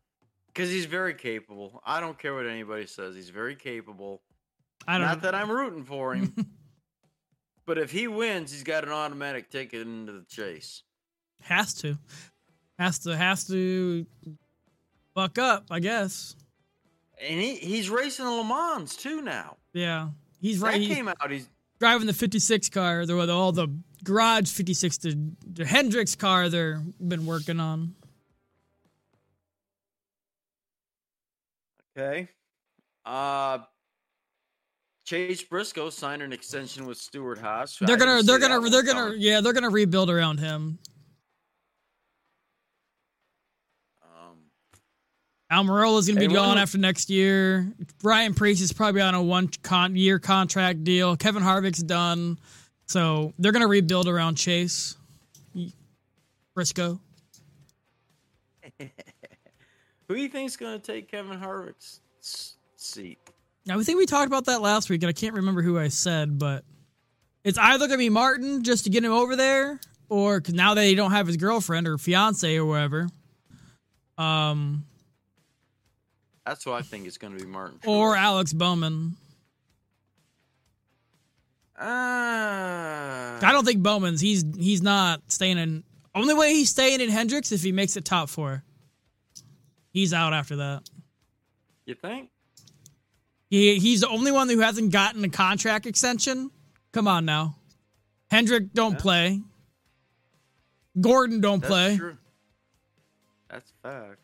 [0.52, 1.80] Because he's very capable.
[1.86, 3.14] I don't care what anybody says.
[3.14, 4.22] He's very capable.
[4.86, 5.06] I don't.
[5.06, 6.34] Not that I'm rooting for him,
[7.66, 10.82] but if he wins, he's got an automatic ticket into the chase.
[11.42, 11.96] has to,
[12.78, 14.04] has to, has to
[15.14, 15.66] buck up.
[15.70, 16.36] I guess.
[17.20, 19.56] And he, he's racing the Le Mans too now.
[19.72, 20.08] Yeah,
[20.40, 20.80] he's That right.
[20.80, 21.30] He- came out.
[21.30, 23.68] He's driving the 56 car, the all the
[24.04, 27.94] garage 56, the, the Hendrick's car they're been working on.
[31.96, 32.28] Okay.
[33.04, 33.58] Uh
[35.04, 37.78] Chase Briscoe signed an extension with Stewart-Haas.
[37.80, 39.20] They're gonna, they're gonna, they're gonna, coming.
[39.20, 40.78] yeah, they're gonna rebuild around him.
[44.02, 44.38] Um,
[45.50, 47.72] Almirola's gonna be gone after next year.
[48.02, 51.16] Ryan Preece is probably on a one con- year contract deal.
[51.16, 52.38] Kevin Harvick's done,
[52.86, 54.96] so they're gonna rebuild around Chase
[56.54, 57.00] Briscoe.
[60.12, 62.00] who do you think's gonna take Kevin Harvick's
[62.76, 63.18] seat?
[63.66, 65.88] Now, I think we talked about that last week, and I can't remember who I
[65.88, 66.64] said, but
[67.44, 70.84] it's either gonna be Martin just to get him over there, or 'cause now that
[70.84, 73.08] he don't have his girlfriend or fiance or whatever,
[74.18, 74.84] um,
[76.44, 77.78] That's what I think it's gonna be Martin.
[77.86, 79.16] or Alex Bowman.
[81.84, 84.20] Ah, I don't think Bowman's.
[84.20, 85.84] He's he's not staying in.
[86.14, 88.62] Only way he's staying in Hendricks if he makes it top four.
[89.92, 90.88] He's out after that.
[91.86, 92.30] you think?
[93.50, 96.50] He he's the only one who hasn't gotten a contract extension.
[96.92, 97.56] Come on now,
[98.30, 98.98] Hendrick don't Yeah.
[98.98, 99.40] play.
[101.00, 101.96] Gordon don't That's play.
[101.96, 102.16] true.
[103.50, 104.18] That's fact.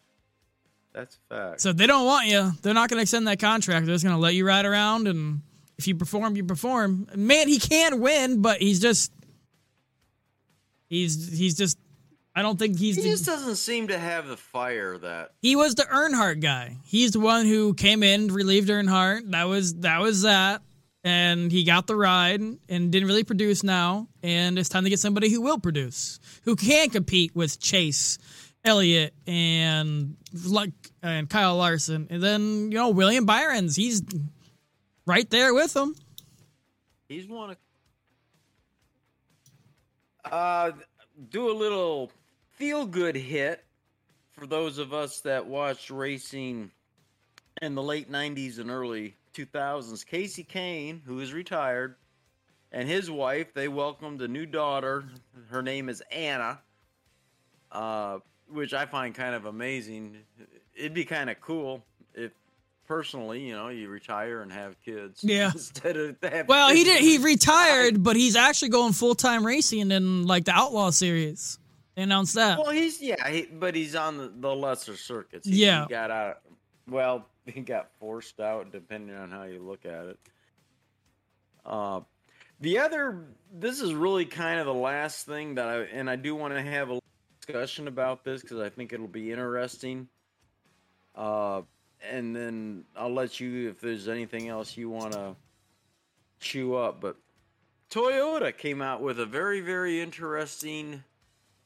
[0.94, 1.60] That's fact.
[1.60, 2.52] So they don't want you.
[2.62, 3.86] They're not going to extend that contract.
[3.86, 5.42] They're just going to let you ride around, and
[5.76, 7.06] if you perform, you perform.
[7.14, 9.12] Man, he can win, but he's just
[10.88, 11.78] he's he's just.
[12.38, 15.32] I don't think he's he the, just doesn't seem to have the fire that.
[15.42, 16.76] he was the Earnhardt guy.
[16.84, 19.32] He's the one who came in, relieved Earnhardt.
[19.32, 20.62] That was that was that,
[21.02, 24.06] and he got the ride and didn't really produce now.
[24.22, 28.18] And it's time to get somebody who will produce, who can compete with Chase,
[28.64, 30.70] Elliott, and like
[31.02, 33.74] and Kyle Larson, and then you know William Byron's.
[33.74, 34.00] He's
[35.06, 35.96] right there with him.
[37.08, 37.56] He's one of.
[40.24, 40.70] Uh,
[41.30, 42.12] do a little
[42.58, 43.64] feel good hit
[44.32, 46.72] for those of us that watched racing
[47.62, 50.04] in the late 90s and early 2000s.
[50.04, 51.94] Kasey Kahne, who is retired,
[52.72, 55.04] and his wife, they welcomed a new daughter.
[55.50, 56.58] Her name is Anna,
[57.70, 58.18] uh,
[58.50, 60.16] which I find kind of amazing.
[60.74, 62.32] It'd be kind of cool if,
[62.88, 65.22] personally, you know, you retire and have kids.
[65.22, 65.50] Yeah.
[65.54, 66.16] Instead of
[66.48, 67.00] Well, he did.
[67.00, 71.60] He retired, but he's actually going full time racing in like the Outlaw series.
[71.98, 72.60] They announced that.
[72.60, 75.48] Well, he's yeah, he, but he's on the, the lesser circuits.
[75.48, 75.82] He, Yeah.
[75.82, 76.42] he got out.
[76.88, 80.18] Well, he got forced out, depending on how you look at it.
[81.66, 82.02] Uh,
[82.60, 86.36] the other, this is really kind of the last thing that I, and I do
[86.36, 87.00] want to have a
[87.40, 90.06] discussion about this because I think it'll be interesting.
[91.16, 91.62] Uh,
[92.08, 95.34] and then I'll let you if there's anything else you want to
[96.38, 97.00] chew up.
[97.00, 97.16] But
[97.90, 101.02] Toyota came out with a very, very interesting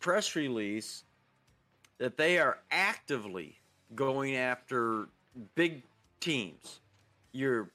[0.02, 1.04] press release
[1.98, 3.56] that they are actively
[3.94, 5.08] going after
[5.54, 5.82] big
[6.20, 6.80] teams.
[7.32, 7.70] Your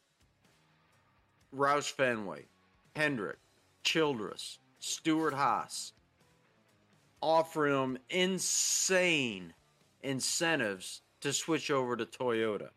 [1.56, 2.44] Roush Fenway,
[2.96, 3.38] Hendrick,
[3.84, 5.94] Childress, Stewart-Haas,
[7.22, 9.54] offering them insane
[10.04, 12.70] incentives to switch over to Toyota.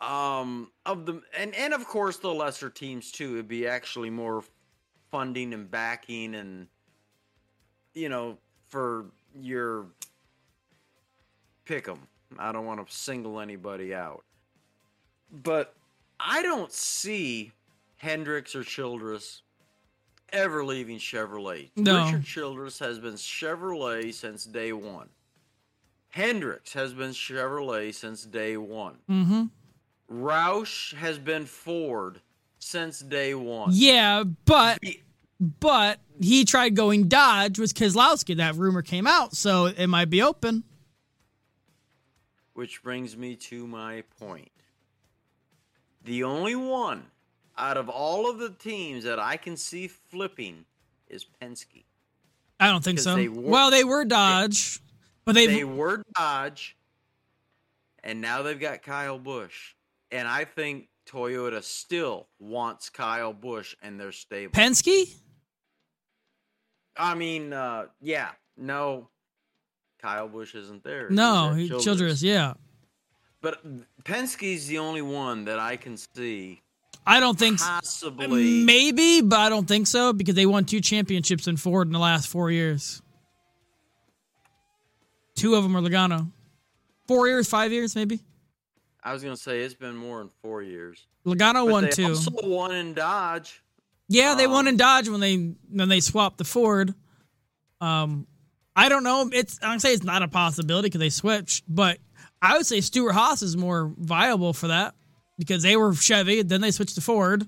[0.00, 3.34] Um, of the and and of course the lesser teams too.
[3.34, 4.44] It'd be actually more
[5.10, 6.66] funding and backing and
[7.94, 9.86] you know for your
[11.64, 12.08] pick 'em.
[12.38, 14.24] I don't want to single anybody out,
[15.30, 15.74] but
[16.18, 17.52] I don't see
[17.96, 19.42] Hendrick's or Childress
[20.32, 21.70] ever leaving Chevrolet.
[21.76, 22.04] No.
[22.04, 25.08] Richard Childress has been Chevrolet since day one.
[26.10, 28.98] Hendrick's has been Chevrolet since day one.
[29.10, 29.44] Mm-hmm.
[30.10, 32.20] Roush has been Ford
[32.58, 33.70] since day one.
[33.72, 34.78] Yeah, but
[35.60, 38.36] but he tried going Dodge with Keselowski.
[38.36, 40.64] That rumor came out, so it might be open.
[42.54, 44.50] Which brings me to my point.
[46.04, 47.06] The only one
[47.56, 50.64] out of all of the teams that I can see flipping
[51.08, 51.84] is Penske.
[52.60, 53.16] I don't think so.
[53.16, 54.80] they were- well, they were Dodge,
[55.24, 56.76] but they, They were Dodge,
[58.02, 59.74] and now they've got Kyle Busch.
[60.12, 64.52] And I think Toyota still wants Kyle Busch and their stable.
[64.52, 65.12] Penske.
[66.96, 69.08] I mean, uh, yeah, no,
[70.00, 71.08] Kyle Busch isn't there.
[71.10, 71.84] No, He's he, Childress.
[71.84, 72.22] Childress.
[72.22, 72.54] Yeah,
[73.40, 73.62] But
[74.04, 76.60] Penske's the only one that I can see
[77.06, 78.64] I don't think possibly.
[78.64, 81.98] maybe, but I don't think so because they won two championships in Ford in the
[81.98, 83.02] last four years.
[85.34, 86.30] Two of them are Logano.
[87.06, 88.20] Four years, five years, maybe.
[89.02, 91.06] I was gonna say it's been more than four years.
[91.26, 92.06] Logano But won two.
[92.08, 93.62] also won in Dodge.
[94.08, 96.94] Yeah, they won Um, in Dodge when they when they swapped the Ford.
[97.80, 98.26] Um,
[98.76, 99.30] I don't know.
[99.32, 101.98] It's I'm say it's not a possibility because they switched, but
[102.42, 104.94] I would say Stewart-Haas is more viable for that
[105.38, 107.46] because they were Chevy, then they switched to Ford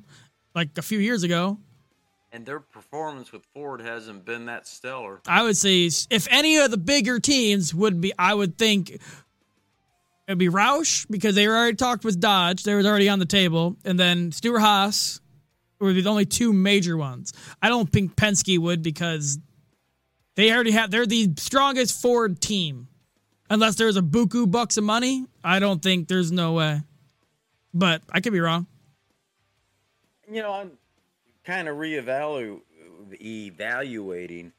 [0.54, 1.58] like a few years ago.
[2.32, 5.20] And their performance with Ford hasn't been that stellar.
[5.26, 8.98] I would say if any of the bigger teams would be, I would think
[10.26, 12.64] it'd be Roush because they were already talked with Dodge.
[12.64, 15.20] They were already on the table, and then Stewart-Haas
[15.80, 17.32] be the only two major ones.
[17.62, 19.38] I don't think Penske would because
[20.34, 20.90] they already have.
[20.90, 22.88] They're the strongest Ford team.
[23.48, 26.82] Unless there's a buku bucks of money, I don't think there's no way.
[27.72, 28.66] But I could be wrong.
[30.30, 30.72] You know, I'm
[31.44, 32.60] kind of reevalu
[33.20, 34.52] evaluating.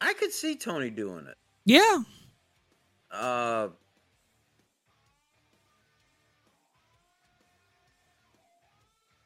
[0.00, 1.36] I could see Tony doing it.
[1.64, 2.02] Yeah,
[3.12, 3.68] Uh,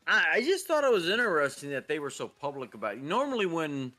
[0.06, 3.02] I, I just thought it was interesting that they were so public about it.
[3.02, 3.92] Normally, when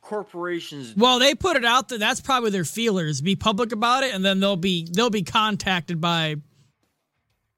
[0.00, 1.98] corporations Well, they put it out there.
[1.98, 3.20] That's probably their feelers.
[3.20, 6.36] Be public about it, and then they'll be they'll be contacted by,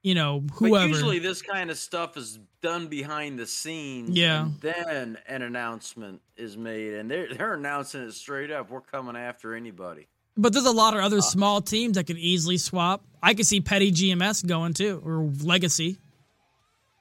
[0.02, 0.88] you know, But whoever.
[0.88, 4.10] usually, this kind of stuff is done behind the scenes.
[4.10, 4.42] Yeah.
[4.46, 8.70] And then an announcement is made, and they're they're announcing it straight up.
[8.70, 10.08] We're coming after anybody.
[10.36, 13.04] but there's a lot of Uh, other small teams that could easily swap.
[13.22, 15.98] I could see Petty GMS going too, or Legacy.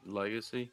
[0.05, 0.71] Legacy.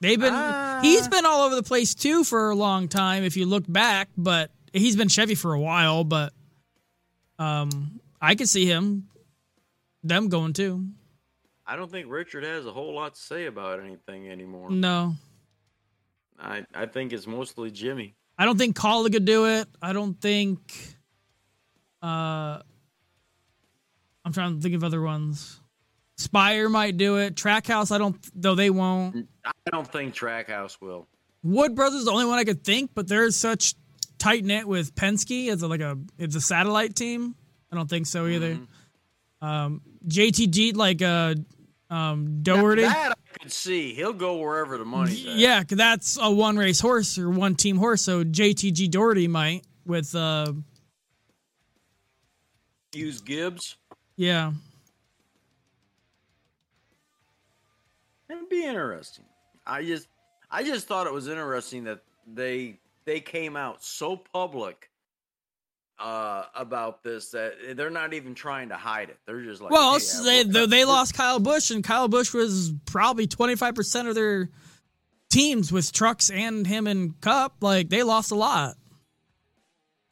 [0.00, 0.78] They've been Ah.
[0.82, 3.24] he's been all over the place too for a long time.
[3.24, 6.04] If you look back, but he's been Chevy for a while.
[6.04, 6.32] But
[7.38, 9.08] um, I could see him
[10.04, 10.88] them going too.
[11.66, 14.70] I don't think Richard has a whole lot to say about anything anymore.
[14.70, 15.16] No,
[16.38, 18.14] I I think it's mostly Jimmy.
[18.38, 19.66] I don't think Collie could do it.
[19.82, 20.60] I don't think.
[22.00, 22.62] Uh,
[24.24, 25.60] I'm trying to think of other ones.
[26.18, 27.36] Spire might do it.
[27.36, 28.16] Trackhouse, I don't.
[28.34, 29.28] Though they won't.
[29.44, 31.06] I don't think Trackhouse will.
[31.44, 33.74] Wood Brothers is the only one I could think, but they're such
[34.18, 37.34] tight knit with Penske as a, like a it's a satellite team.
[37.72, 38.58] I don't think so either.
[39.40, 41.36] Um, JTG like uh,
[41.88, 42.82] um, Daugherty.
[42.82, 43.94] That I could see.
[43.94, 45.36] He'll go wherever the money's at.
[45.36, 48.02] Yeah, 'cause that's a one race horse or one team horse.
[48.02, 50.52] So JTG Daugherty might with uh,
[52.92, 53.76] Use Gibbs.
[54.16, 54.52] yeah.
[58.50, 59.24] Be interesting.
[59.66, 60.08] I just,
[60.50, 64.90] I just thought it was interesting that they they came out so public
[65.98, 69.18] uh, about this that they're not even trying to hide it.
[69.26, 72.72] They're just like, Well, "Hey, they they, they lost Kyle Busch, and Kyle Busch was
[72.86, 74.50] probably twenty five percent of their
[75.30, 77.56] teams with trucks and him and Cup.
[77.60, 78.76] Like they lost a lot,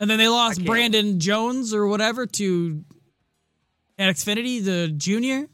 [0.00, 2.84] and then they lost Brandon Jones or whatever to
[3.98, 5.46] at Xfinity, the junior.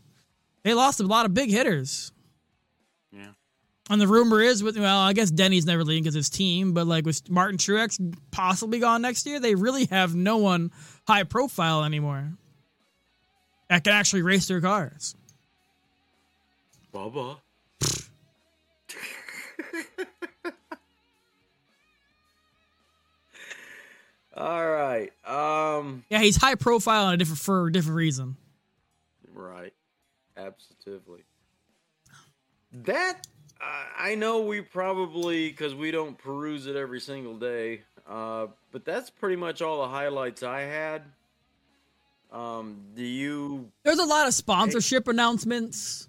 [0.65, 2.12] They lost a lot of big hitters.
[3.89, 3.93] Yeah.
[3.93, 6.87] And the rumor is with well, I guess Denny's never leaving because his team, but
[6.87, 7.99] like with Martin Truex
[8.31, 10.71] possibly gone next year, they really have no one
[11.07, 12.33] high profile anymore
[13.69, 15.15] that can actually race their cars.
[16.95, 17.39] Bubba.
[24.37, 25.11] All right.
[25.27, 26.05] Um.
[26.09, 28.37] Yeah, he's high profile on a different for a different reason.
[29.33, 29.73] Right.
[30.37, 31.25] Absolutely.
[32.73, 33.27] That
[33.63, 37.83] I know we probably because we don't peruse it every single day.
[38.09, 41.03] Uh, but that's pretty much all the highlights I had.
[42.33, 43.71] Um, do you?
[43.85, 46.09] There's a lot of sponsorship announcements.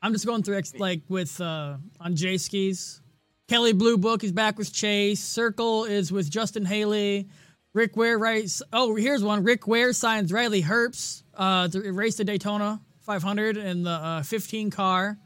[0.00, 3.02] I'm just going through like with uh on J skis.
[3.48, 5.20] Kelley Blue Book is back with Chase.
[5.20, 7.28] Circle is with Justin Haley.
[7.74, 8.62] Rick Ware writes.
[8.72, 9.42] Oh, here's one.
[9.44, 14.70] Rick Ware signs Riley Herbst uh, to race the Daytona 500 in the uh, 15
[14.70, 15.18] car.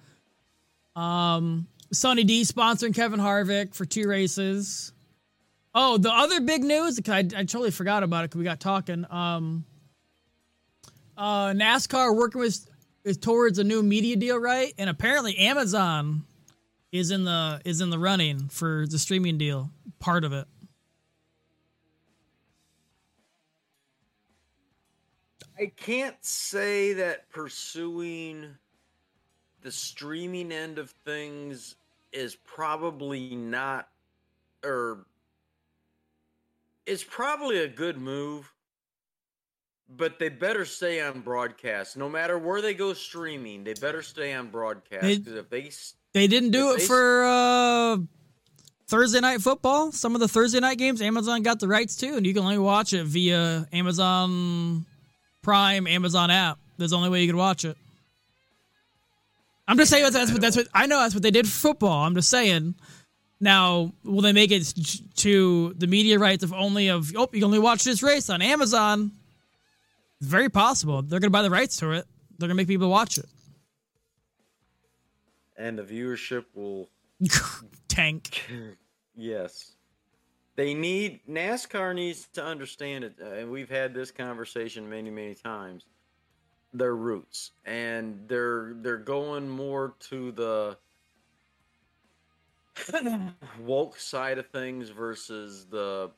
[0.97, 4.93] Um, SunnyD sponsoring Kevin Harvick for two races.
[5.75, 9.07] Oh, the other big news, I, I totally forgot about it because we got talking.
[9.11, 9.65] Um,
[11.17, 12.69] uh, NASCAR working with
[13.05, 14.73] is towards a new media deal, right?
[14.79, 16.25] And apparently Amazon
[16.93, 20.47] is in the is in the running for the streaming deal, part of it.
[25.59, 28.57] I can't say that pursuing
[29.69, 31.75] the streaming end of things
[32.11, 33.87] is probably not,
[34.65, 35.05] or
[36.87, 38.51] it's probably a good move,
[39.95, 41.99] but they better stay on broadcast.
[41.99, 45.03] No matter where they go streaming, they better stay on broadcast.
[45.03, 45.71] Because if they,
[46.15, 47.99] They didn't do it they- for uh,
[48.87, 49.93] Thursday night football.
[49.93, 52.57] Some of the Thursday night games, Amazon got the rights to, and you can only
[52.57, 54.87] watch it via Amazon
[55.43, 56.57] Prime, Amazon app.
[56.79, 57.77] That's the only way you can watch it.
[59.69, 60.99] I'm just saying that's, that's what that's what I know.
[60.99, 62.05] That's what they did for football.
[62.05, 62.75] I'm just saying.
[63.41, 64.75] Now, will they make it
[65.17, 68.43] to the media rights of only of oh you can only watch this race on
[68.43, 69.13] Amazon?
[70.21, 71.03] It's very possible.
[71.03, 72.07] They're gonna buy the rights to it.
[72.39, 73.27] They're gonna make people watch it.
[75.57, 76.89] and the viewership will
[77.89, 78.43] Tank.
[79.21, 79.73] Yes.
[80.55, 85.35] They need NASCAR needs to understand it, uh, and we've had this conversation many, many
[85.35, 85.85] times.
[86.73, 90.77] Their roots, and they're they're going more to the
[93.61, 96.11] woke side of things versus the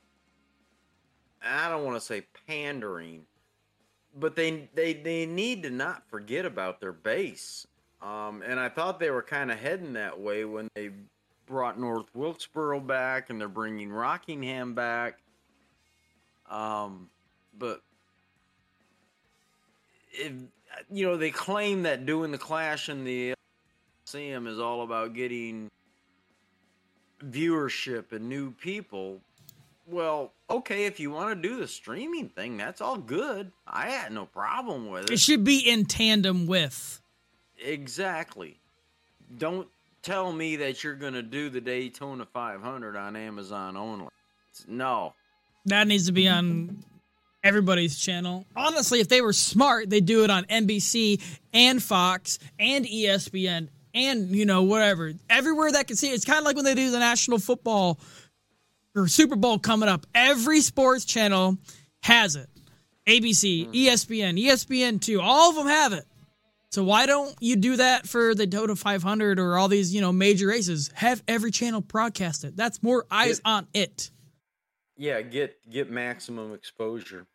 [1.43, 3.23] I don't want to say pandering,
[4.15, 7.67] but they they they need to not forget about their base.
[8.03, 10.91] Um, and I thought they were kind of heading that way when they
[11.47, 15.19] brought North Wilkesboro back, and they're bringing Rockingham back.
[16.49, 17.11] Um,
[17.59, 17.83] but
[20.13, 20.33] if
[20.91, 23.35] you know, they claim that doing the Clash in the
[24.07, 25.69] CM is all about getting
[27.25, 29.21] viewership and new people.
[29.87, 33.51] Well, okay, if you want to do the streaming thing, that's all good.
[33.67, 35.21] I had no problem with It it.
[35.21, 37.01] should be in tandem with.
[37.59, 38.59] Exactly.
[39.37, 39.69] Don't
[40.03, 44.09] tell me that you're going to do the Daytona 500 on Amazon only.
[44.67, 45.15] No.
[45.67, 46.83] That needs to be on
[47.43, 48.45] everybody's channel.
[48.55, 51.23] Honestly, if they were smart, they'd do it on NBC
[51.53, 55.13] and Fox and ESPN and, you know, whatever.
[55.29, 56.15] Everywhere that can see it.
[56.15, 57.99] It's kind of like when they do the National Football
[58.95, 60.07] or Super Bowl coming up.
[60.15, 61.59] Every sports channel
[62.03, 62.49] has it.
[63.07, 63.73] ABC, hmm.
[63.73, 66.05] ESPN, ESPN2, all of them have it.
[66.71, 70.13] So why don't you do that for the Daytona 500 or all these, you know,
[70.13, 70.89] major races?
[70.95, 72.57] Have every channel broadcast it.
[72.57, 74.13] That's more eyes on it.
[75.01, 77.27] Yeah, get get maximum exposure.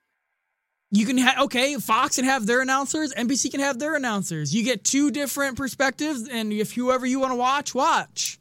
[0.91, 4.53] You can have okay, Fox can have their announcers, NBC can have their announcers.
[4.53, 8.38] You get two different perspectives, and if whoever you want to watch, watch.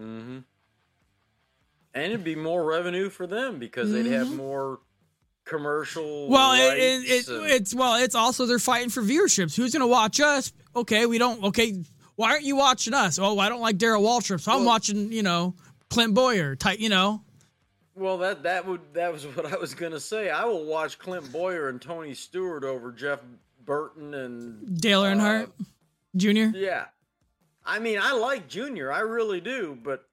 [0.00, 0.38] Mm-hmm.
[1.94, 4.78] And it'd be more revenue for them because they'd have more
[5.44, 6.28] commercial.
[6.28, 9.56] Well, it, it, it, and- it's well, it's also they're fighting for viewerships.
[9.56, 10.52] Who's gonna watch us?
[10.76, 11.42] Okay, we don't.
[11.42, 11.82] Okay,
[12.14, 13.18] why aren't you watching us?
[13.18, 15.10] Oh, I don't like Darrell Waltrip, so I'm Well- watching.
[15.10, 15.56] You know,
[15.90, 16.78] Clint Bowyer type.
[16.78, 17.20] You know,
[17.94, 20.30] well, that that would that was what I was gonna say.
[20.30, 23.20] I will watch Clint Bowyer and Tony Stewart over Jeff
[23.64, 25.50] Burton and Dale uh, Earnhardt
[26.16, 26.56] Jr.
[26.56, 26.86] yeah.
[27.66, 30.04] I mean, I like Junior, I really do, but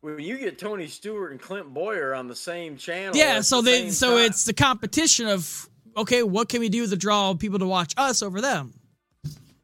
[0.00, 3.70] when you get Tony Stewart and Clint Bowyer on the same channel, Yeah, so the
[3.70, 7.60] they so time- it's the competition of okay, what can we do to draw people
[7.60, 8.74] to watch us over them?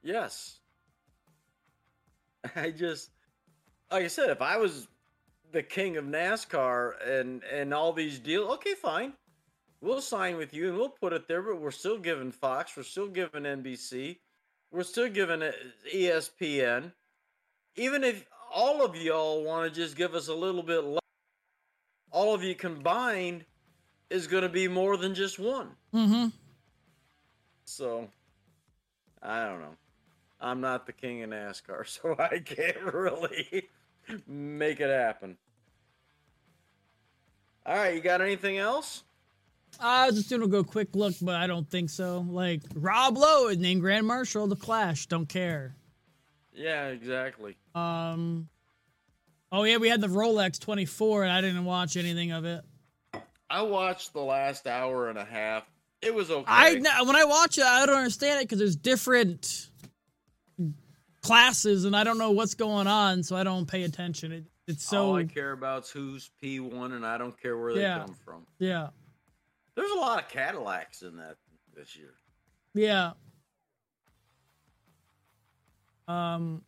[0.03, 0.59] Yes.
[2.57, 3.11] I just
[3.91, 4.87] like I said, if I was
[5.53, 9.13] the king of NASCAR and and all these deals, okay, fine.
[9.81, 12.83] We'll sign with you and we'll put it there, but we're still giving Fox, we're
[12.83, 14.19] still giving NBC,
[14.71, 16.93] we're still giving E ESPN.
[17.77, 21.01] Even if all of y'all want to just give us a little bit less,
[22.11, 23.45] all of you combined
[24.11, 25.71] is going to be more than just one.
[25.95, 26.27] Mm-hmm.
[27.65, 28.09] So,
[29.23, 29.77] I don't know.
[30.41, 33.69] I'm not the king of NASCAR, so I can't really
[34.27, 35.37] make it happen.
[37.67, 39.05] All right, you got anything else?
[39.79, 42.27] I was just gonna go quick look, but I don't think so.
[42.29, 45.07] Like Rob Lowe is named Grand Marshal of the Clash.
[45.07, 45.75] Don't care.
[46.53, 47.57] Yeah, exactly.
[47.75, 48.49] Um.
[49.53, 52.63] Oh yeah, we had the Rolex 24, and I didn't watch anything of it.
[53.49, 55.65] I watched the last hour and a half.
[56.03, 56.45] It was okay.
[56.47, 59.70] I when I watch it, I don't understand it because there's different
[61.23, 64.33] classes, and I don't know what's going on, so I don't pay attention.
[64.33, 67.75] It, it's so all I care about is who's P1, and I don't care where
[67.75, 67.99] they Yeah.
[68.01, 68.47] come from.
[68.59, 68.89] yeah,
[69.75, 71.37] There's a lot of Cadillacs in that
[71.75, 72.15] this year.
[72.75, 73.13] yeah.
[76.09, 76.63] Um,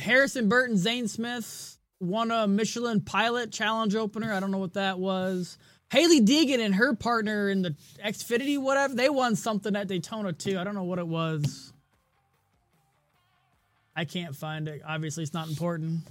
[0.00, 4.32] Harrison Burton, Zane Smith won a Michelin Pilot Challenge opener.
[4.32, 5.56] I don't know what that was.
[5.90, 10.58] Hailie Deegan and her partner in the Xfinity, whatever, they won something at Daytona too.
[10.58, 11.72] I don't know what it was.
[13.96, 14.82] I can't find it.
[14.86, 16.02] Obviously, it's not important.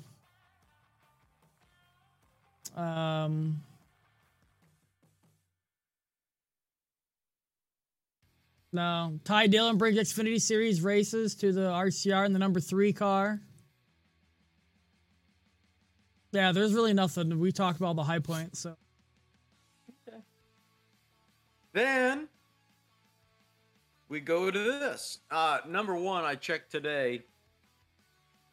[2.76, 3.62] Um,
[8.74, 13.40] no, Ty Dillon brings Xfinity Series races to the RCR in the number three car.
[16.32, 17.40] Yeah, there's really nothing.
[17.40, 18.76] We talked about the high points, so
[20.08, 20.18] Okay.
[21.72, 22.28] Then
[24.10, 25.20] we go to this.
[25.32, 27.22] Uh, number one, I checked today.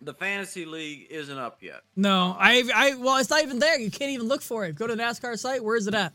[0.05, 1.83] The fantasy league isn't up yet.
[1.95, 3.79] no, I, I, well, it's not even there.
[3.79, 4.75] You can't even look for it.
[4.75, 5.63] Go to the NASCAR site.
[5.63, 6.13] Where is it at?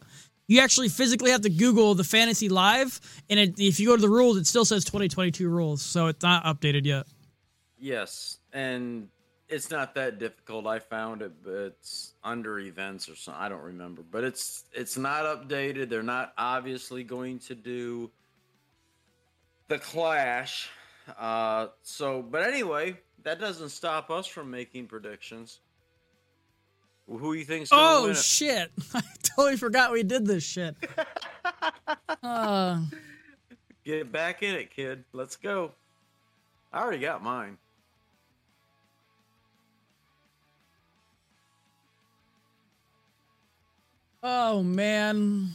[0.48, 4.02] You actually physically have to Google the fantasy live, and it, if you go to
[4.02, 7.06] the rules, it still says 2022 rules, so it's not updated yet.
[7.78, 9.10] Yes, and
[9.50, 10.68] it's not that difficult.
[10.68, 13.42] I found it, but it's under events or something.
[13.42, 15.90] I don't remember, but it's it's not updated.
[15.90, 18.12] They're not obviously going to do
[19.68, 20.70] the clash.
[21.18, 25.60] Uh, so, but anyway, that doesn't stop us from making predictions.
[27.10, 28.12] Who you think's going to Oh win?
[28.12, 28.18] it?
[28.18, 28.72] shit!
[28.94, 30.76] I totally forgot we did this shit.
[32.24, 32.82] uh,
[33.86, 35.06] Get back in it, kid.
[35.14, 35.72] Let's go.
[36.74, 37.58] I already got mine.
[44.24, 45.50] oh man,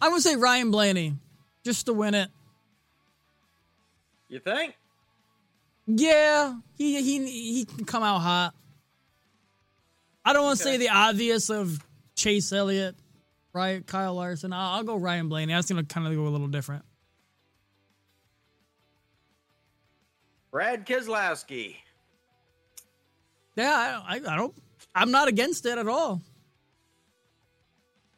[0.00, 1.14] I would say Ryan Blaney,
[1.64, 2.30] just to win it.
[4.30, 4.76] You think?
[5.86, 8.54] Yeah, he he he can come out hot.
[10.24, 10.76] I don't want to Okay.
[10.78, 11.78] say the obvious of
[12.14, 12.94] Chase Elliott,
[13.52, 13.84] right?
[13.84, 14.52] Kyle Larson.
[14.52, 15.52] I'll, I'll go Ryan Blaney.
[15.52, 16.84] I was gonna kind of go a little different.
[20.52, 21.76] Brad Keselowski.
[23.56, 24.54] Yeah, I, I, I don't.
[24.94, 26.22] I'm not against it at all.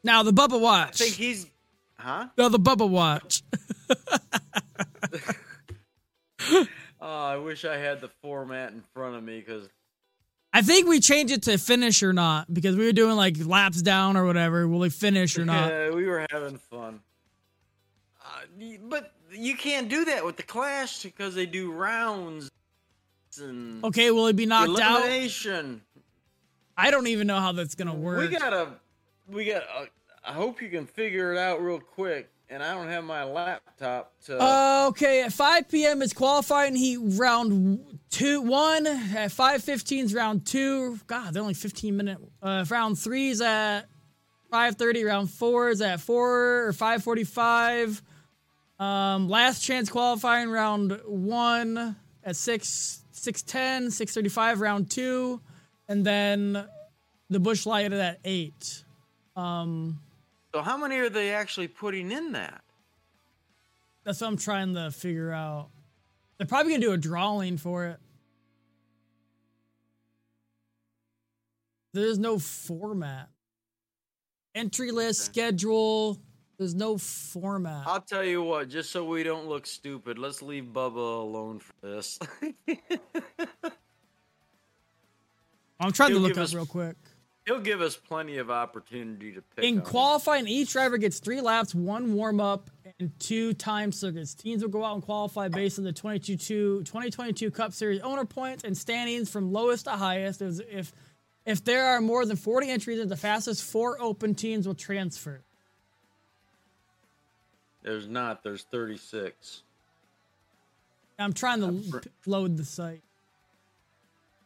[0.03, 1.01] Now the Bubba watch.
[1.01, 1.47] I think he's.
[1.97, 2.27] Huh?
[2.37, 3.41] no, the Bubba watch.
[7.05, 9.67] Oh, I wish I had the format in front of me because
[10.53, 13.81] I think we changed it to finish or not because we were doing like laps
[13.81, 14.69] down or whatever.
[14.69, 15.69] Will we finish or not?
[15.69, 17.01] Yeah, we were having fun.
[18.23, 22.49] Uh, but you can't do that with the Clash because they do rounds
[23.37, 25.01] and Okay, will it be knocked out?
[25.03, 28.19] I don't even know how that's gonna work.
[28.19, 28.69] We gotta,
[29.27, 29.59] we got.
[29.59, 29.89] to
[30.25, 32.29] I hope you can figure it out real quick.
[32.53, 34.85] And I don't have my laptop to.
[34.89, 36.03] Okay, at 5 p.m.
[36.03, 38.85] is qualifying heat round two, one.
[38.85, 40.99] At 5:15 is round two.
[41.07, 42.19] God, they're only 15 minute.
[42.43, 43.85] Uh, round three is at
[44.51, 45.03] 5:30.
[45.03, 48.03] Round four is at four or 5:45.
[48.77, 54.59] Um, last chance qualifying round one at six, 6:10, 6:35.
[54.59, 55.41] Round two,
[55.87, 56.67] and then
[57.31, 58.83] the Busch Light at eight.
[59.35, 60.02] Um,
[60.53, 62.61] So how many are they actually putting in that?
[64.03, 65.69] that's what I'm trying to figure out.
[66.37, 67.97] They're probably gonna do a drawing for it.
[71.93, 73.29] There's no format.
[74.55, 75.31] Entry list Okay.
[75.41, 76.19] schedule.
[76.57, 77.87] There's no format.
[77.87, 81.73] I'll tell you what, just so we don't look stupid, let's leave Bubba alone for
[81.81, 82.19] this.
[85.79, 86.95] I'm trying to he'll look up us- real quick.
[87.45, 89.65] He'll give us plenty of opportunity to pick.
[89.65, 92.69] In qualifying, each driver gets three laps, one warm up,
[92.99, 94.33] and two time circuits.
[94.33, 98.63] Teams will go out and qualify based on the 22 2022 Cup Series owner points
[98.63, 100.41] and standings from lowest to highest.
[100.41, 100.93] As If
[101.45, 105.41] if there are more than 40 entries, the fastest four open teams will transfer.
[107.81, 108.43] There's not.
[108.43, 109.63] There's 36.
[111.19, 113.01] I'm trying to fr- load the site.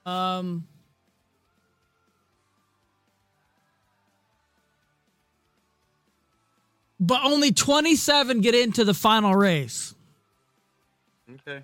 [0.05, 0.67] Um.
[6.99, 9.93] But only 27 get into the final race.
[11.31, 11.63] Okay.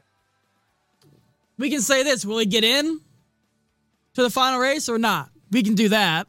[1.57, 2.99] We can say this: Will he get in
[4.13, 5.29] to the final race or not?
[5.51, 6.27] We can do that.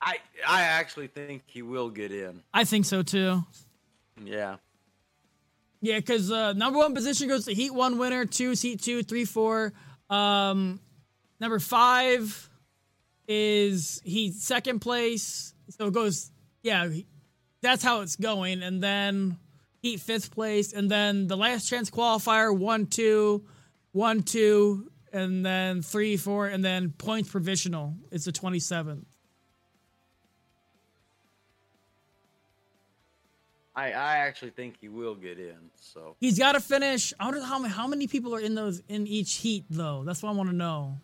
[0.00, 2.42] I I actually think he will get in.
[2.52, 3.44] I think so too.
[4.22, 4.56] Yeah.
[5.80, 9.02] Yeah, because uh, number one position goes to Heat One winner, two is Heat Two,
[9.02, 9.74] three, four.
[10.08, 10.80] Um,
[11.40, 12.48] number five
[13.28, 16.30] is Heat second place, so it goes.
[16.62, 16.88] Yeah,
[17.64, 19.38] that's how it's going, and then
[19.82, 23.44] Heat fifth place, and then the last chance qualifier one, two,
[23.92, 29.06] one, two, and then three, four, and then points provisional It's the twenty seventh.
[33.76, 35.58] I I actually think he will get in.
[35.74, 37.12] So He's got to finish.
[37.20, 40.02] I wonder how many, how many people are in those in each heat though.
[40.04, 40.98] That's what I want to know.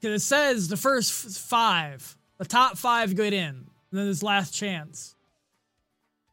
[0.00, 4.22] Because it says the first f- five, the top five get in, and then this
[4.22, 5.14] last chance.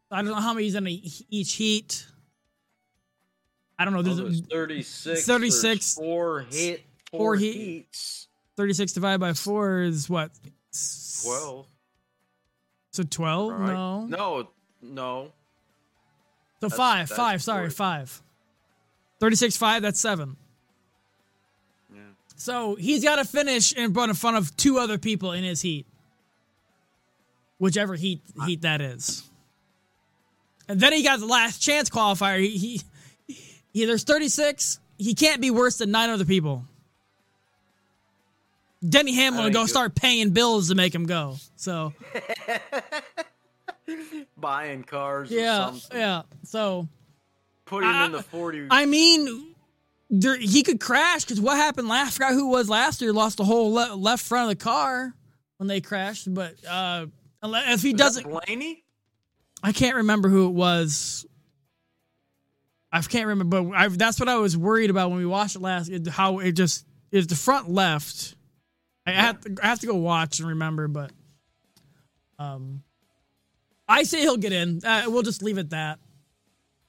[0.10, 2.08] I don't know how many many's in each heat.
[3.78, 4.00] I don't know.
[4.00, 5.26] Oh, There's there's 36.
[5.26, 5.62] 36.
[5.62, 6.82] there's four hit.
[7.12, 8.28] Four, Four heat- heats.
[8.58, 10.32] 36 divided by four is what?
[11.24, 11.66] 12.
[12.92, 13.52] So 12?
[13.54, 13.68] Right?
[13.74, 14.06] No.
[14.06, 14.50] No.
[14.82, 15.32] No.
[16.62, 17.44] So That's- five, that's five.
[17.44, 17.76] Sorry, four.
[17.76, 18.22] five.
[19.20, 19.82] 36, five.
[19.82, 20.36] That's seven.
[21.94, 22.00] Yeah.
[22.36, 25.62] So he's got to finish in front in front of two other people in his
[25.62, 25.88] heat,
[27.60, 29.24] whichever heat heat that is.
[30.68, 32.40] And then he got the last chance qualifier.
[32.40, 32.82] He,
[33.28, 33.38] he,
[33.74, 34.80] he there's 36.
[34.98, 36.66] He can't be worse than nine other people.
[38.88, 41.36] Denny Hamlin will go start paying bills to make him go.
[41.56, 41.94] So
[44.38, 45.32] Buying cars.
[45.32, 45.98] Or yeah, something.
[46.00, 46.22] yeah.
[46.44, 46.88] So
[47.66, 48.68] Put him I- in the 40.
[48.70, 49.54] I mean,
[50.10, 52.10] there, he could crash because what happened last?
[52.10, 53.12] I forgot who it was last year.
[53.12, 55.14] Lost the whole le- left front of the car
[55.58, 56.32] when they crashed.
[56.34, 57.08] But uh,
[57.44, 58.84] if he Was doesn't, Blaney?
[59.64, 61.26] I can't remember who it was.
[62.92, 65.62] I can't remember, but I, that's what I was worried about when we watched it
[65.62, 65.90] last.
[65.90, 68.36] it- How it just is the front left.
[69.06, 71.12] I have to I have to go watch and remember, but
[72.38, 72.84] um,
[73.88, 74.82] I say he'll get in.
[74.86, 76.00] Uh, we'll just leave it that.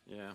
[0.07, 0.33] Yeah.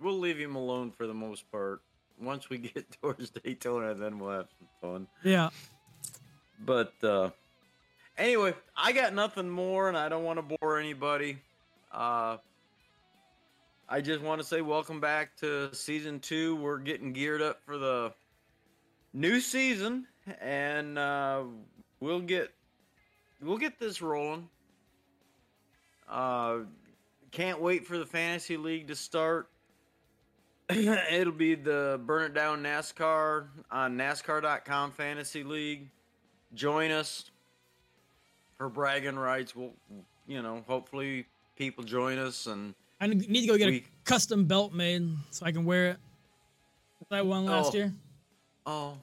[0.00, 1.82] We'll leave him alone for the most part.
[2.20, 5.06] Once we get towards Daytona, then we'll have some fun.
[5.22, 5.50] Yeah.
[6.64, 7.30] But uh
[8.18, 11.38] anyway, I got nothing more and I don't want to bore anybody.
[11.92, 12.38] Uh
[13.88, 16.56] I just want to say welcome back to season 2.
[16.56, 18.12] We're getting geared up for the
[19.14, 20.06] new season
[20.40, 21.44] and uh
[22.00, 22.52] we'll get
[23.40, 24.48] we'll get this rolling.
[26.08, 26.58] Uh
[27.30, 29.48] can't wait for the fantasy league to start.
[30.70, 35.88] It'll be the Burn It Down NASCAR on NASCAR.com Fantasy League.
[36.54, 37.30] Join us
[38.58, 39.56] for bragging rights.
[39.56, 39.72] We'll,
[40.26, 44.74] you know, hopefully people join us and I need to go get a custom belt
[44.74, 45.96] made so I can wear it.
[47.10, 47.76] That one last Oh.
[47.78, 47.92] year,
[48.66, 48.98] oh,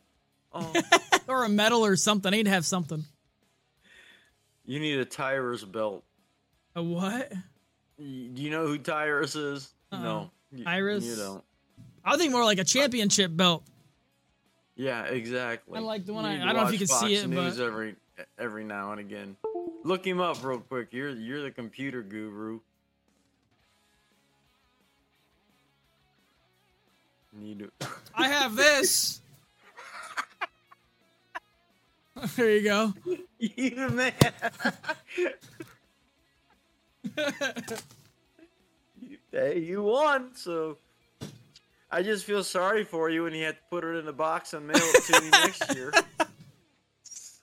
[0.54, 0.74] oh,
[1.28, 2.32] or a medal or something.
[2.32, 3.04] I need to have something.
[4.64, 6.04] you need a Tyrus belt.
[6.76, 7.32] A what?
[7.98, 9.74] Do you know who Tyrus is?
[9.92, 10.04] Uh-uh.
[10.04, 11.04] No, Y- Tyrus?
[11.04, 11.44] You don't.
[12.04, 13.64] I think more like a championship belt.
[14.76, 15.80] Yeah, exactly.
[15.80, 17.66] I like the one I- I don't know if you can see it, News but-
[17.66, 17.96] every
[18.38, 19.36] every now and again.
[19.84, 20.90] Look him up real quick.
[20.92, 22.60] You're you're the computer guru.
[27.34, 27.72] Need to.
[28.16, 29.22] I have this.
[32.36, 32.94] there you go.
[33.40, 34.14] you man.
[39.32, 40.34] hey, you won.
[40.34, 40.78] So
[41.92, 44.54] I just feel sorry for you when you had to put it in a box
[44.54, 45.92] and mail it to me next year.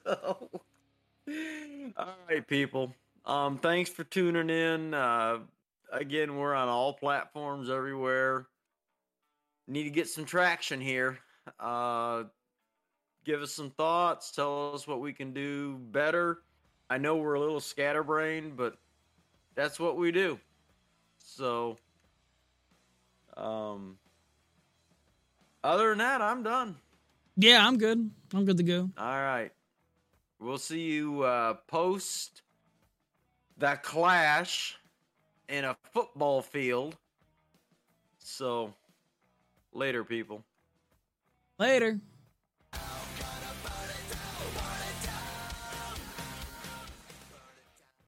[0.05, 0.49] So
[1.97, 2.93] All right, people.
[3.25, 4.93] Um, thanks for tuning in.
[4.93, 5.39] Uh,
[5.91, 8.47] again, we're on all platforms everywhere.
[9.67, 11.19] Need to get some traction here.
[11.59, 12.23] Uh,
[13.23, 14.31] give us some thoughts.
[14.31, 16.39] Tell us what we can do better.
[16.89, 18.77] I know we're a little scatterbrained, but
[19.55, 20.37] that's what we do.
[21.19, 21.77] So,
[23.37, 23.97] um,
[25.63, 26.75] other than that, I'm done.
[27.37, 28.11] Yeah, I'm good.
[28.33, 28.89] I'm good to go.
[28.97, 29.51] All right.
[30.43, 32.41] We'll see you uh, post
[33.57, 34.77] the clash
[35.47, 36.97] in a football field.
[38.19, 38.73] So,
[39.71, 40.43] later, people.
[41.57, 41.97] Later.